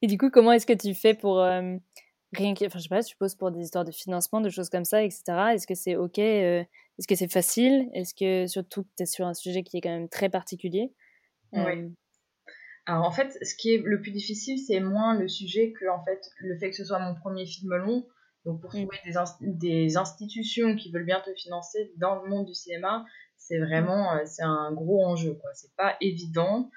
Et 0.00 0.06
du 0.06 0.16
coup, 0.16 0.30
comment 0.30 0.52
est-ce 0.52 0.66
que 0.66 0.72
tu 0.72 0.94
fais 0.94 1.14
pour 1.14 1.36
rien 1.36 2.54
que, 2.54 2.66
enfin 2.66 2.78
je 2.78 2.84
sais 2.84 2.88
pas, 2.88 3.00
je 3.00 3.08
suppose 3.08 3.34
pour 3.34 3.50
des 3.50 3.60
histoires 3.60 3.84
de 3.84 3.92
financement, 3.92 4.40
de 4.40 4.50
choses 4.50 4.70
comme 4.70 4.84
ça, 4.84 5.02
etc. 5.02 5.22
Est-ce 5.52 5.66
que 5.66 5.74
c'est 5.74 5.96
ok 5.96 6.18
Est-ce 6.18 7.06
que 7.06 7.14
c'est 7.14 7.30
facile? 7.30 7.88
Est-ce 7.92 8.14
que 8.14 8.46
surtout 8.46 8.84
tu 8.96 9.02
es 9.02 9.06
sur 9.06 9.26
un 9.26 9.34
sujet 9.34 9.62
qui 9.62 9.76
est 9.76 9.80
quand 9.80 9.90
même 9.90 10.08
très 10.08 10.28
particulier? 10.28 10.92
Oui. 11.52 11.94
Alors 12.86 13.04
en 13.04 13.10
fait, 13.10 13.38
ce 13.42 13.54
qui 13.54 13.74
est 13.74 13.78
le 13.78 14.00
plus 14.00 14.10
difficile, 14.10 14.58
c'est 14.58 14.80
moins 14.80 15.14
le 15.14 15.28
sujet 15.28 15.72
que 15.72 15.86
en 15.88 16.04
fait 16.04 16.20
le 16.40 16.58
fait 16.58 16.70
que 16.70 16.76
ce 16.76 16.84
soit 16.84 16.98
mon 16.98 17.14
premier 17.14 17.46
film 17.46 17.74
long. 17.74 18.06
Donc 18.44 18.60
pour 18.60 18.70
mm. 18.74 18.86
trouver 18.86 18.98
des, 19.40 19.86
des, 19.86 19.96
institutions 19.96 20.76
qui 20.76 20.92
veulent 20.92 21.06
bien 21.06 21.20
te 21.20 21.32
financer 21.34 21.92
dans 21.96 22.22
le 22.22 22.28
monde 22.28 22.46
du 22.46 22.54
cinéma, 22.54 23.06
C'est 23.38 23.58
vraiment, 23.58 24.18
c'est 24.26 24.42
un 24.42 24.72
gros 24.72 25.04
enjeu, 25.04 25.34
quoi. 25.34 25.50
C'est 25.54 25.74
pas 25.76 25.96
évident. 26.00 26.70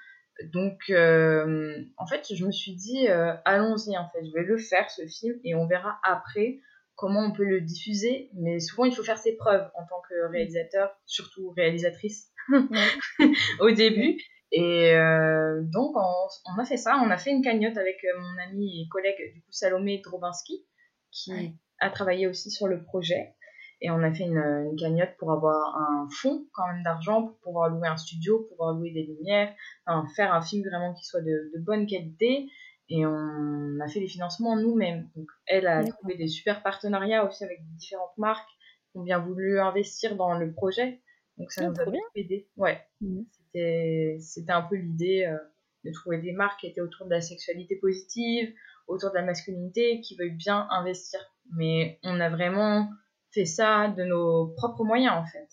Donc, 0.52 0.78
en 0.90 2.06
fait, 2.06 2.32
je 2.34 2.46
me 2.46 2.52
suis 2.52 2.74
dit, 2.74 3.08
allons-y, 3.44 3.96
en 3.98 4.08
fait, 4.10 4.24
je 4.24 4.32
vais 4.32 4.44
le 4.44 4.56
faire, 4.56 4.90
ce 4.90 5.06
film, 5.06 5.38
et 5.44 5.54
on 5.54 5.66
verra 5.66 5.98
après 6.04 6.60
comment 6.94 7.20
on 7.20 7.32
peut 7.32 7.44
le 7.44 7.60
diffuser. 7.60 8.30
Mais 8.34 8.60
souvent, 8.60 8.84
il 8.84 8.94
faut 8.94 9.02
faire 9.02 9.18
ses 9.18 9.36
preuves 9.36 9.68
en 9.74 9.84
tant 9.86 10.00
que 10.08 10.30
réalisateur, 10.30 10.96
surtout 11.06 11.50
réalisatrice, 11.50 12.30
au 13.60 13.70
début. 13.70 14.18
Et 14.50 14.94
euh, 14.94 15.62
donc, 15.62 15.94
on, 15.96 16.60
a 16.60 16.64
fait 16.64 16.76
ça. 16.76 17.00
On 17.04 17.10
a 17.10 17.18
fait 17.18 17.30
une 17.30 17.42
cagnotte 17.42 17.76
avec 17.76 18.04
euh, 18.04 18.18
mon 18.18 18.42
ami 18.42 18.82
et 18.82 18.88
collègue, 18.88 19.34
du 19.34 19.42
coup, 19.42 19.52
Salomé 19.52 19.98
Drobinski, 19.98 20.64
qui 21.10 21.32
a 21.80 21.90
travaillé 21.90 22.26
aussi 22.26 22.50
sur 22.50 22.66
le 22.66 22.82
projet. 22.82 23.34
Et 23.80 23.90
on 23.90 24.02
a 24.02 24.12
fait 24.12 24.24
une, 24.24 24.74
cagnotte 24.78 25.16
pour 25.18 25.32
avoir 25.32 25.76
un 25.76 26.08
fonds, 26.10 26.46
quand 26.52 26.66
même, 26.66 26.82
d'argent, 26.82 27.22
pour 27.22 27.38
pouvoir 27.38 27.68
louer 27.68 27.88
un 27.88 27.96
studio, 27.96 28.40
pour 28.40 28.48
pouvoir 28.48 28.74
louer 28.74 28.90
des 28.90 29.04
lumières, 29.04 29.54
enfin, 29.86 30.08
faire 30.16 30.34
un 30.34 30.42
film 30.42 30.66
vraiment 30.68 30.94
qui 30.94 31.04
soit 31.04 31.20
de, 31.20 31.50
de 31.54 31.60
bonne 31.60 31.86
qualité. 31.86 32.48
Et 32.90 33.04
on 33.04 33.78
a 33.80 33.88
fait 33.88 34.00
les 34.00 34.08
financements 34.08 34.56
nous-mêmes. 34.56 35.10
Donc, 35.14 35.28
elle 35.46 35.66
a 35.66 35.84
trouvé 35.84 36.16
des 36.16 36.26
super 36.26 36.62
partenariats 36.62 37.24
aussi 37.24 37.44
avec 37.44 37.58
différentes 37.76 38.16
marques 38.16 38.48
qui 38.90 38.98
ont 38.98 39.02
bien 39.02 39.18
voulu 39.18 39.60
investir 39.60 40.16
dans 40.16 40.32
le 40.38 40.52
projet. 40.52 41.02
Donc, 41.36 41.52
ça 41.52 41.60
ah, 41.64 41.68
nous 41.68 41.80
a 41.80 41.84
beaucoup 41.84 41.98
aidé. 42.16 42.48
Ouais. 42.56 42.80
Mmh 43.02 43.20
c'était 43.52 44.52
un 44.52 44.62
peu 44.62 44.76
l'idée 44.76 45.24
euh, 45.26 45.38
de 45.84 45.92
trouver 45.92 46.18
des 46.18 46.32
marques 46.32 46.60
qui 46.60 46.66
étaient 46.66 46.80
autour 46.80 47.06
de 47.06 47.10
la 47.10 47.20
sexualité 47.20 47.76
positive, 47.76 48.52
autour 48.86 49.10
de 49.10 49.16
la 49.16 49.24
masculinité, 49.24 50.00
qui 50.00 50.16
veuillent 50.16 50.36
bien 50.36 50.66
investir. 50.70 51.20
Mais 51.56 51.98
on 52.02 52.20
a 52.20 52.30
vraiment 52.30 52.88
fait 53.30 53.44
ça 53.44 53.88
de 53.88 54.04
nos 54.04 54.48
propres 54.56 54.84
moyens, 54.84 55.14
en 55.14 55.26
fait. 55.26 55.48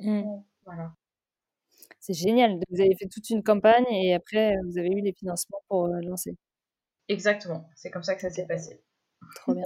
Mmh. 0.00 0.42
Voilà. 0.64 0.92
C'est 2.00 2.14
génial. 2.14 2.58
Vous 2.70 2.80
avez 2.80 2.94
fait 2.96 3.08
toute 3.08 3.28
une 3.30 3.42
campagne 3.42 3.86
et 3.90 4.14
après, 4.14 4.54
vous 4.64 4.78
avez 4.78 4.88
eu 4.88 5.00
les 5.02 5.12
financements 5.12 5.60
pour 5.68 5.86
euh, 5.86 6.00
lancer. 6.02 6.36
Exactement. 7.08 7.68
C'est 7.74 7.90
comme 7.90 8.02
ça 8.02 8.14
que 8.14 8.20
ça 8.20 8.30
s'est 8.30 8.46
passé. 8.46 8.80
Trop 9.36 9.54
bien. 9.54 9.64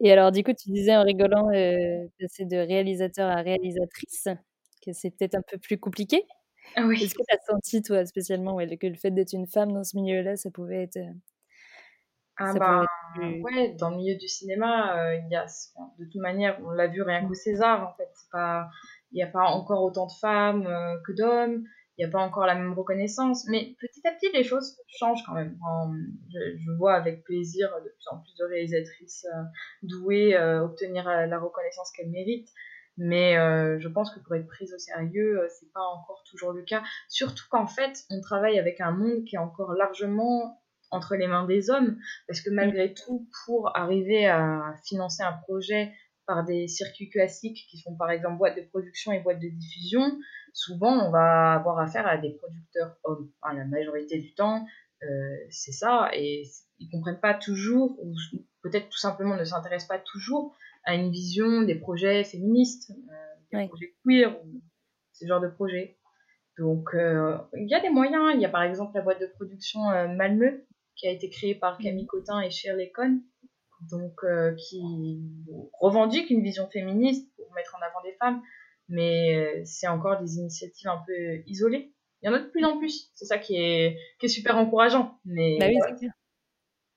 Et 0.00 0.12
alors, 0.12 0.32
du 0.32 0.42
coup, 0.42 0.52
tu 0.52 0.70
disais 0.70 0.96
en 0.96 1.02
rigolant, 1.02 1.48
euh, 1.50 2.06
passer 2.20 2.44
de 2.44 2.56
réalisateur 2.56 3.30
à 3.30 3.36
réalisatrice, 3.36 4.28
que 4.84 4.92
c'est 4.92 5.10
peut-être 5.10 5.36
un 5.36 5.42
peu 5.50 5.58
plus 5.58 5.78
compliqué. 5.78 6.24
Ah 6.74 6.82
Est-ce 6.92 7.14
que 7.14 7.22
tu 7.26 7.34
as 7.34 7.38
senti, 7.46 7.82
toi, 7.82 8.04
spécialement, 8.04 8.56
que 8.56 8.86
le 8.86 8.96
fait 8.96 9.10
d'être 9.10 9.32
une 9.32 9.46
femme 9.46 9.72
dans 9.72 9.84
ce 9.84 9.96
milieu-là, 9.96 10.36
ça 10.36 10.50
pouvait 10.50 10.82
être. 10.82 10.98
Euh, 10.98 11.12
ah 12.38 12.52
bah, 12.52 12.84
ouais, 13.18 13.74
dans 13.78 13.90
le 13.90 13.96
milieu 13.96 14.16
du 14.16 14.28
cinéma, 14.28 14.98
euh, 14.98 15.16
il 15.16 15.28
y 15.30 15.36
a, 15.36 15.46
de 15.98 16.04
toute 16.04 16.20
manière, 16.20 16.58
on 16.64 16.70
l'a 16.70 16.86
vu 16.86 17.00
rien 17.00 17.26
qu'au 17.26 17.34
César, 17.34 17.88
en 17.88 17.94
fait. 17.96 18.12
Il 19.12 19.16
n'y 19.16 19.22
a 19.22 19.28
pas 19.28 19.44
encore 19.44 19.82
autant 19.82 20.06
de 20.06 20.12
femmes 20.20 20.66
euh, 20.66 20.98
que 21.06 21.12
d'hommes, 21.12 21.64
il 21.96 22.04
n'y 22.04 22.10
a 22.10 22.12
pas 22.12 22.20
encore 22.20 22.44
la 22.44 22.54
même 22.54 22.74
reconnaissance, 22.74 23.46
mais 23.48 23.74
petit 23.80 24.06
à 24.06 24.12
petit, 24.12 24.30
les 24.34 24.44
choses 24.44 24.78
changent 24.88 25.22
quand 25.24 25.32
même. 25.32 25.56
je, 26.30 26.76
vois 26.76 26.94
avec 26.94 27.24
plaisir 27.24 27.70
de 27.82 27.88
plus 27.88 28.06
en 28.10 28.18
plus 28.18 28.34
de 28.38 28.44
réalisatrices 28.44 29.26
douées 29.82 30.36
obtenir 30.36 31.06
la 31.06 31.38
reconnaissance 31.38 31.90
qu'elles 31.92 32.10
méritent. 32.10 32.50
Mais 32.98 33.36
euh, 33.36 33.78
je 33.78 33.88
pense 33.88 34.10
que 34.10 34.20
pour 34.20 34.34
être 34.34 34.46
prise 34.46 34.72
au 34.74 34.78
sérieux, 34.78 35.40
euh, 35.40 35.48
c'est 35.48 35.70
pas 35.72 35.82
encore 35.82 36.24
toujours 36.30 36.52
le 36.52 36.62
cas. 36.62 36.82
Surtout 37.08 37.44
qu'en 37.50 37.66
fait, 37.66 38.04
on 38.10 38.20
travaille 38.20 38.58
avec 38.58 38.80
un 38.80 38.90
monde 38.90 39.24
qui 39.24 39.36
est 39.36 39.40
encore 39.40 39.72
largement 39.72 40.62
entre 40.90 41.16
les 41.16 41.26
mains 41.26 41.44
des 41.44 41.68
hommes, 41.68 41.98
parce 42.28 42.40
que 42.40 42.50
malgré 42.50 42.94
tout, 42.94 43.28
pour 43.44 43.76
arriver 43.76 44.26
à 44.26 44.74
financer 44.84 45.22
un 45.22 45.32
projet 45.32 45.92
par 46.26 46.44
des 46.44 46.68
circuits 46.68 47.10
classiques 47.10 47.66
qui 47.70 47.78
sont 47.78 47.96
par 47.96 48.10
exemple 48.10 48.38
boîtes 48.38 48.56
de 48.56 48.62
production 48.62 49.12
et 49.12 49.20
boîtes 49.20 49.40
de 49.40 49.48
diffusion, 49.48 50.18
souvent 50.52 51.06
on 51.06 51.10
va 51.10 51.54
avoir 51.54 51.78
affaire 51.78 52.06
à 52.06 52.16
des 52.18 52.30
producteurs 52.30 52.96
hommes. 53.04 53.30
Enfin, 53.42 53.54
la 53.54 53.64
majorité 53.64 54.18
du 54.18 54.34
temps, 54.34 54.66
euh, 55.02 55.36
c'est 55.50 55.72
ça, 55.72 56.10
et 56.14 56.44
ils 56.78 56.90
comprennent 56.90 57.20
pas 57.20 57.34
toujours, 57.34 57.98
ou 58.02 58.14
peut-être 58.62 58.88
tout 58.88 58.98
simplement 58.98 59.36
ne 59.36 59.44
s'intéressent 59.44 59.88
pas 59.88 59.98
toujours 59.98 60.56
à 60.86 60.94
une 60.94 61.10
vision 61.10 61.62
des 61.62 61.74
projets 61.74 62.24
féministes, 62.24 62.90
euh, 62.90 63.60
des 63.60 63.68
projets 63.68 63.94
queer, 64.04 64.36
ce 65.12 65.26
genre 65.26 65.40
de 65.40 65.48
projets. 65.48 65.98
Donc, 66.58 66.94
euh, 66.94 67.36
il 67.54 67.68
y 67.68 67.74
a 67.74 67.80
des 67.80 67.90
moyens. 67.90 68.32
Il 68.34 68.40
y 68.40 68.46
a 68.46 68.48
par 68.48 68.62
exemple 68.62 68.92
la 68.94 69.02
boîte 69.02 69.20
de 69.20 69.26
production 69.26 69.90
euh, 69.90 70.08
Malmö, 70.08 70.64
qui 70.94 71.06
a 71.06 71.10
été 71.10 71.28
créée 71.28 71.54
par 71.54 71.76
Camille 71.76 72.06
Cotin 72.06 72.40
et 72.40 72.50
Shirley 72.50 72.90
Cohn, 72.92 73.20
donc 73.90 74.20
qui 74.56 75.20
revendique 75.78 76.30
une 76.30 76.42
vision 76.42 76.70
féministe 76.70 77.30
pour 77.36 77.52
mettre 77.52 77.76
en 77.76 77.84
avant 77.84 78.02
des 78.02 78.14
femmes, 78.14 78.40
mais 78.88 79.62
c'est 79.66 79.88
encore 79.88 80.18
des 80.18 80.36
initiatives 80.36 80.88
un 80.88 81.02
peu 81.06 81.42
isolées. 81.46 81.92
Il 82.22 82.26
y 82.26 82.28
en 82.30 82.34
a 82.34 82.38
de 82.38 82.46
plus 82.46 82.64
en 82.64 82.78
plus. 82.78 83.10
C'est 83.14 83.26
ça 83.26 83.36
qui 83.36 83.56
est, 83.56 83.98
qui 84.18 84.26
est 84.26 84.30
super 84.30 84.56
encourageant. 84.56 85.18
Mais 85.26 85.58
bah 85.60 85.66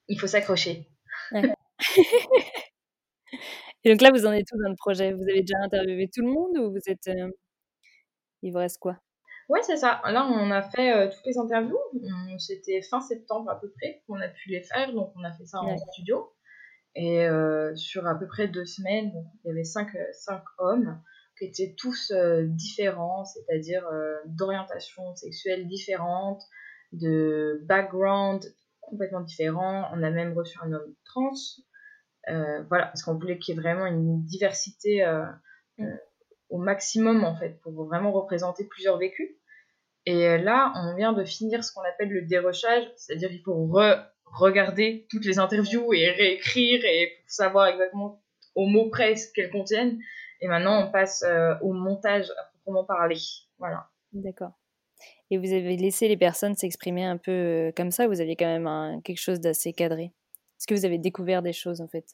il 0.08 0.18
faut 0.18 0.28
s'accrocher. 0.28 0.88
Et 3.84 3.92
donc 3.92 4.02
là, 4.02 4.12
vous 4.12 4.26
en 4.26 4.32
êtes 4.34 4.48
tous 4.48 4.62
dans 4.62 4.70
le 4.70 4.76
projet? 4.76 5.14
Vous 5.14 5.24
avez 5.24 5.42
déjà 5.42 5.58
interviewé 5.64 6.10
tout 6.14 6.22
le 6.22 6.32
monde 6.32 6.58
ou 6.58 6.72
vous 6.72 6.82
êtes. 6.88 7.08
Euh, 7.08 7.32
il 8.42 8.52
vous 8.52 8.58
reste 8.58 8.78
quoi? 8.80 8.98
Ouais, 9.48 9.62
c'est 9.64 9.78
ça. 9.78 10.02
Là, 10.06 10.26
on 10.26 10.52
a 10.52 10.62
fait 10.62 10.94
euh, 10.94 11.10
toutes 11.10 11.26
les 11.26 11.38
interviews. 11.38 11.80
C'était 12.38 12.82
fin 12.82 13.02
septembre 13.02 13.50
à 13.50 13.60
peu 13.60 13.72
près 13.72 14.04
qu'on 14.06 14.20
a 14.20 14.28
pu 14.28 14.50
les 14.50 14.62
faire. 14.62 14.94
Donc, 14.94 15.12
on 15.16 15.24
a 15.24 15.32
fait 15.32 15.46
ça 15.46 15.60
en 15.62 15.78
studio. 15.78 16.32
Et 16.96 17.28
euh, 17.28 17.76
sur 17.76 18.06
à 18.06 18.16
peu 18.16 18.28
près 18.28 18.48
deux 18.48 18.66
semaines, 18.66 19.12
il 19.44 19.48
y 19.48 19.52
avait 19.52 19.64
cinq, 19.64 19.90
cinq 20.12 20.44
hommes 20.58 21.02
qui 21.38 21.46
étaient 21.46 21.74
tous 21.78 22.12
différents, 22.48 23.24
c'est-à-dire 23.24 23.88
d'orientation 24.26 25.16
sexuelle 25.16 25.68
différente, 25.68 26.44
de 26.92 27.62
background 27.64 28.44
complètement 28.82 29.22
différent. 29.22 29.90
On 29.94 30.04
a 30.04 30.10
même 30.10 30.34
reçu 30.34 30.58
un 30.62 30.74
homme 30.74 30.94
trans, 31.06 31.32
voilà, 32.68 32.86
parce 32.88 33.04
qu'on 33.04 33.16
voulait 33.16 33.38
qu'il 33.38 33.56
y 33.56 33.58
ait 33.58 33.62
vraiment 33.62 33.86
une 33.86 34.24
diversité 34.24 35.04
euh, 35.04 35.24
mm. 35.78 35.86
euh, 35.86 35.98
au 36.50 36.58
maximum, 36.58 37.24
en 37.24 37.36
fait, 37.36 37.60
pour 37.62 37.86
vraiment 37.86 38.12
représenter 38.12 38.66
plusieurs 38.66 38.98
vécus. 38.98 39.30
Et 40.06 40.38
là, 40.40 40.74
on 40.76 40.96
vient 40.96 41.14
de 41.14 41.24
finir 41.24 41.64
ce 41.64 41.72
qu'on 41.72 41.82
appelle 41.82 42.10
le 42.10 42.24
dérochage, 42.24 42.84
c'est-à-dire 42.96 43.30
qu'il 43.30 43.44
faut 43.44 43.70
regarder 44.26 45.06
toutes 45.10 45.26
les 45.26 45.38
interviews 45.38 45.94
et 45.94 46.10
réécrire 46.10 46.84
et 46.84 47.12
pour 47.22 47.32
savoir 47.32 47.68
exactement 47.68 48.24
au 48.56 48.66
mot 48.66 48.90
près 48.90 49.16
ce 49.16 49.32
qu'elles 49.34 49.52
contiennent. 49.52 50.00
Et 50.42 50.48
maintenant, 50.48 50.88
on 50.88 50.92
passe 50.92 51.24
au 51.62 51.74
montage 51.74 52.32
à 52.32 52.44
proprement 52.46 52.86
parler. 52.86 53.18
Voilà. 53.60 53.90
D'accord. 54.14 54.54
Et 55.30 55.38
vous 55.38 55.54
avez 55.54 55.78
laissé 55.78 56.08
les 56.08 56.18
personnes 56.18 56.56
s'exprimer 56.56 57.06
un 57.06 57.18
peu 57.18 57.72
comme 57.78 57.92
ça, 57.92 58.08
vous 58.08 58.20
aviez 58.20 58.36
quand 58.36 58.48
même 58.48 59.02
quelque 59.04 59.22
chose 59.22 59.40
d'assez 59.40 59.74
cadré? 59.74 60.12
Est-ce 60.60 60.68
que 60.68 60.74
vous 60.74 60.86
avez 60.86 60.98
découvert 60.98 61.42
des 61.42 61.54
choses 61.54 61.80
en 61.80 61.88
fait? 61.88 62.06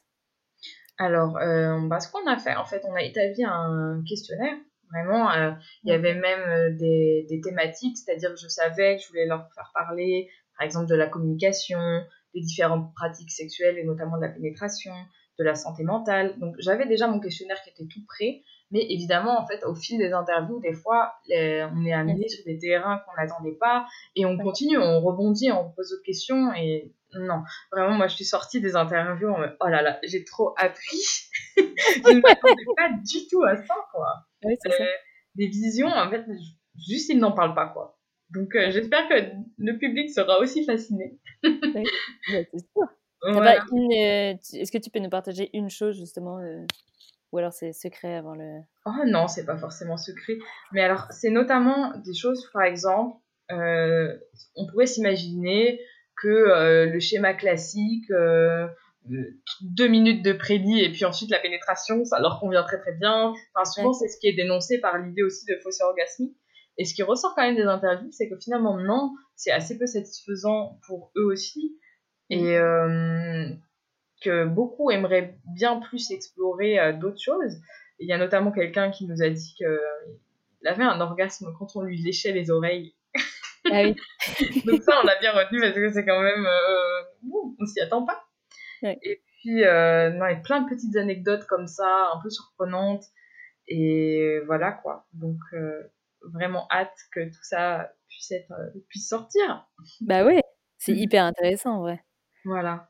Alors, 0.98 1.36
euh, 1.38 1.78
bah, 1.88 2.00
ce 2.00 2.10
qu'on 2.10 2.26
a 2.26 2.38
fait, 2.38 2.54
en 2.54 2.64
fait, 2.64 2.82
on 2.84 2.94
a 2.94 3.02
établi 3.02 3.44
un 3.44 4.02
questionnaire. 4.08 4.54
Vraiment, 4.92 5.30
euh, 5.32 5.50
il 5.82 5.90
y 5.90 5.92
avait 5.92 6.14
même 6.14 6.48
euh, 6.48 6.70
des, 6.70 7.26
des, 7.28 7.40
thématiques, 7.40 7.98
c'est-à-dire 7.98 8.30
que 8.30 8.40
je 8.40 8.46
savais 8.46 8.96
que 8.96 9.02
je 9.02 9.08
voulais 9.08 9.26
leur 9.26 9.48
faire 9.52 9.72
parler, 9.74 10.30
par 10.56 10.64
exemple, 10.64 10.86
de 10.86 10.94
la 10.94 11.08
communication, 11.08 11.80
des 12.34 12.40
différentes 12.40 12.94
pratiques 12.94 13.32
sexuelles 13.32 13.78
et 13.78 13.84
notamment 13.84 14.16
de 14.16 14.22
la 14.22 14.28
pénétration, 14.28 14.92
de 15.38 15.44
la 15.44 15.54
santé 15.54 15.82
mentale. 15.82 16.38
Donc, 16.38 16.54
j'avais 16.58 16.86
déjà 16.86 17.06
mon 17.06 17.20
questionnaire 17.20 17.60
qui 17.62 17.70
était 17.70 17.86
tout 17.86 18.04
prêt. 18.06 18.42
Mais 18.72 18.84
évidemment, 18.90 19.40
en 19.40 19.46
fait, 19.46 19.64
au 19.64 19.76
fil 19.76 19.98
des 19.98 20.12
interviews, 20.12 20.58
des 20.60 20.72
fois, 20.72 21.14
on 21.30 21.84
est 21.84 21.92
amené 21.92 22.28
sur 22.28 22.44
des 22.44 22.58
terrains 22.58 23.00
qu'on 23.06 23.20
n'attendait 23.20 23.56
pas 23.60 23.86
et 24.16 24.26
on 24.26 24.36
continue, 24.36 24.76
on 24.76 25.00
rebondit, 25.00 25.52
on 25.52 25.70
pose 25.70 25.90
d'autres 25.90 26.02
questions 26.02 26.52
et 26.54 26.92
non, 27.14 27.42
vraiment, 27.72 27.96
moi, 27.96 28.08
je 28.08 28.14
suis 28.14 28.24
sortie 28.24 28.60
des 28.60 28.76
interviews 28.76 29.28
en 29.28 29.38
mode, 29.38 29.56
oh 29.60 29.68
là 29.68 29.82
là, 29.82 29.98
j'ai 30.02 30.24
trop 30.24 30.54
appris. 30.56 31.00
je 31.56 32.12
ne 32.12 32.20
m'attendais 32.20 32.64
pas 32.76 32.90
du 32.90 33.28
tout 33.30 33.42
à 33.42 33.56
ça, 33.56 33.74
quoi. 33.92 34.26
Euh, 34.44 34.84
des 35.34 35.46
visions, 35.46 35.88
en 35.88 36.10
fait, 36.10 36.24
juste, 36.88 37.08
ils 37.08 37.18
n'en 37.18 37.32
parlent 37.32 37.54
pas, 37.54 37.68
quoi. 37.68 37.98
Donc, 38.30 38.54
euh, 38.54 38.70
j'espère 38.70 39.08
que 39.08 39.14
le 39.58 39.78
public 39.78 40.10
sera 40.10 40.40
aussi 40.40 40.64
fasciné. 40.64 41.18
oui, 41.44 41.84
c'est 42.28 42.58
sûr. 42.58 42.88
Euh, 43.24 44.34
est-ce 44.52 44.70
que 44.70 44.78
tu 44.78 44.90
peux 44.90 44.98
nous 44.98 45.10
partager 45.10 45.50
une 45.54 45.70
chose, 45.70 45.96
justement 45.96 46.38
ou 47.32 47.38
alors 47.38 47.52
c'est 47.52 47.72
secret 47.72 48.14
avant 48.14 48.34
le. 48.34 48.60
Oh 48.86 49.04
non, 49.04 49.26
c'est 49.26 49.44
pas 49.44 49.56
forcément 49.58 49.96
secret. 49.96 50.34
Mais 50.72 50.82
alors, 50.82 51.06
c'est 51.10 51.30
notamment 51.30 51.92
des 51.98 52.14
choses, 52.14 52.48
par 52.52 52.62
exemple, 52.62 53.18
on 53.50 54.66
pourrait 54.70 54.86
s'imaginer 54.86 55.80
que 56.16 56.28
euh, 56.28 56.86
le 56.86 56.98
schéma 56.98 57.34
classique, 57.34 58.10
euh, 58.10 58.66
deux 59.60 59.86
minutes 59.86 60.24
de 60.24 60.32
prélit 60.32 60.80
et 60.80 60.90
puis 60.90 61.04
ensuite 61.04 61.30
la 61.30 61.38
pénétration, 61.38 62.04
ça 62.04 62.18
leur 62.20 62.40
convient 62.40 62.64
très 62.64 62.80
très 62.80 62.94
bien. 62.94 63.34
Enfin, 63.54 63.64
souvent, 63.64 63.92
c'est 63.92 64.08
ce 64.08 64.18
qui 64.18 64.26
est 64.26 64.34
dénoncé 64.34 64.80
par 64.80 64.98
l'idée 64.98 65.22
aussi 65.22 65.44
de 65.46 65.56
fausse 65.62 65.80
orgasmique. 65.80 66.36
Et 66.78 66.84
ce 66.84 66.94
qui 66.94 67.02
ressort 67.02 67.34
quand 67.34 67.42
même 67.42 67.56
des 67.56 67.62
interviews, 67.62 68.10
c'est 68.10 68.28
que 68.28 68.36
finalement, 68.38 68.78
non, 68.78 69.12
c'est 69.34 69.52
assez 69.52 69.78
peu 69.78 69.86
satisfaisant 69.86 70.78
pour 70.86 71.10
eux 71.16 71.24
aussi. 71.24 71.78
Et 72.30 72.58
euh, 72.58 73.48
que 74.22 74.44
beaucoup 74.44 74.90
aimeraient 74.90 75.38
bien 75.54 75.80
plus 75.80 76.10
explorer 76.10 76.94
d'autres 76.94 77.20
choses. 77.20 77.60
Il 77.98 78.08
y 78.08 78.12
a 78.12 78.18
notamment 78.18 78.50
quelqu'un 78.50 78.90
qui 78.90 79.06
nous 79.06 79.22
a 79.22 79.28
dit 79.28 79.54
qu'il 79.56 79.78
il 80.62 80.68
avait 80.68 80.84
un 80.84 81.00
orgasme 81.00 81.54
quand 81.58 81.76
on 81.76 81.82
lui 81.82 81.98
léchait 81.98 82.32
les 82.32 82.50
oreilles. 82.50 82.94
Ah 83.70 83.82
oui. 83.82 83.96
Donc 84.66 84.82
ça, 84.82 85.00
on 85.02 85.08
a 85.08 85.18
bien 85.20 85.32
retenu 85.32 85.60
parce 85.60 85.74
que 85.74 85.90
c'est 85.90 86.04
quand 86.04 86.20
même... 86.20 86.46
Euh, 86.46 87.02
on 87.58 87.66
s'y 87.66 87.80
attend 87.80 88.04
pas. 88.04 88.24
Et 88.82 89.22
puis, 89.40 89.64
euh, 89.64 90.10
non, 90.10 90.26
il 90.26 90.32
y 90.32 90.36
a 90.36 90.40
plein 90.40 90.62
de 90.62 90.68
petites 90.68 90.96
anecdotes 90.96 91.46
comme 91.46 91.66
ça, 91.66 92.10
un 92.14 92.20
peu 92.22 92.30
surprenantes. 92.30 93.04
Et 93.68 94.40
voilà 94.46 94.72
quoi. 94.72 95.06
Donc, 95.12 95.38
euh, 95.52 95.82
vraiment 96.32 96.68
hâte 96.70 96.96
que 97.12 97.24
tout 97.24 97.42
ça 97.42 97.90
puisse, 98.08 98.30
être, 98.30 98.52
puisse 98.88 99.08
sortir. 99.08 99.66
Bah 100.00 100.24
oui, 100.24 100.38
c'est 100.78 100.92
hyper 100.96 101.24
intéressant 101.24 101.78
en 101.78 101.80
vrai. 101.80 102.05
Voilà. 102.46 102.88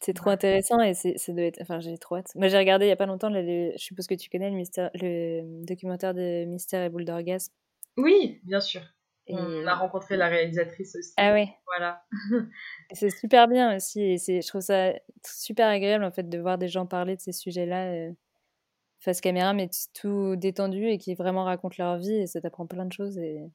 C'est 0.00 0.14
trop 0.14 0.30
intéressant 0.30 0.80
et 0.80 0.94
c'est, 0.94 1.18
ça 1.18 1.32
doit 1.32 1.44
être. 1.44 1.60
Enfin, 1.60 1.80
j'ai 1.80 1.96
trop 1.98 2.16
hâte. 2.16 2.34
Moi, 2.34 2.48
j'ai 2.48 2.58
regardé 2.58 2.86
il 2.86 2.88
y 2.88 2.92
a 2.92 2.96
pas 2.96 3.06
longtemps, 3.06 3.30
je 3.32 3.72
suppose 3.76 4.06
que 4.06 4.14
tu 4.14 4.30
connais 4.30 4.50
le, 4.50 4.56
mystère, 4.56 4.90
le 4.94 5.64
documentaire 5.64 6.14
de 6.14 6.44
Mystère 6.46 6.82
et 6.82 6.88
Boule 6.88 7.04
d'Orgasme. 7.04 7.52
Oui, 7.96 8.40
bien 8.44 8.60
sûr. 8.60 8.82
On 9.28 9.66
a 9.66 9.74
rencontré 9.74 10.16
la 10.16 10.28
réalisatrice 10.28 10.96
aussi. 10.96 11.12
Ah 11.16 11.32
ouais. 11.32 11.54
Voilà. 11.66 12.02
c'est 12.92 13.10
super 13.10 13.46
bien 13.46 13.76
aussi. 13.76 14.02
Et 14.02 14.18
c'est, 14.18 14.40
je 14.40 14.48
trouve 14.48 14.62
ça 14.62 14.92
super 15.24 15.68
agréable 15.68 16.04
en 16.04 16.10
fait 16.10 16.28
de 16.28 16.38
voir 16.38 16.58
des 16.58 16.66
gens 16.66 16.86
parler 16.86 17.14
de 17.14 17.20
ces 17.20 17.32
sujets-là 17.32 17.92
euh, 17.92 18.10
face 18.98 19.20
caméra, 19.20 19.52
mais 19.52 19.68
tout 19.94 20.34
détendu 20.34 20.86
et 20.86 20.98
qui 20.98 21.14
vraiment 21.14 21.44
racontent 21.44 21.76
leur 21.78 21.98
vie 21.98 22.16
et 22.16 22.26
ça 22.26 22.40
t'apprend 22.40 22.66
plein 22.66 22.86
de 22.86 22.92
choses. 22.92 23.18
Et... 23.18 23.50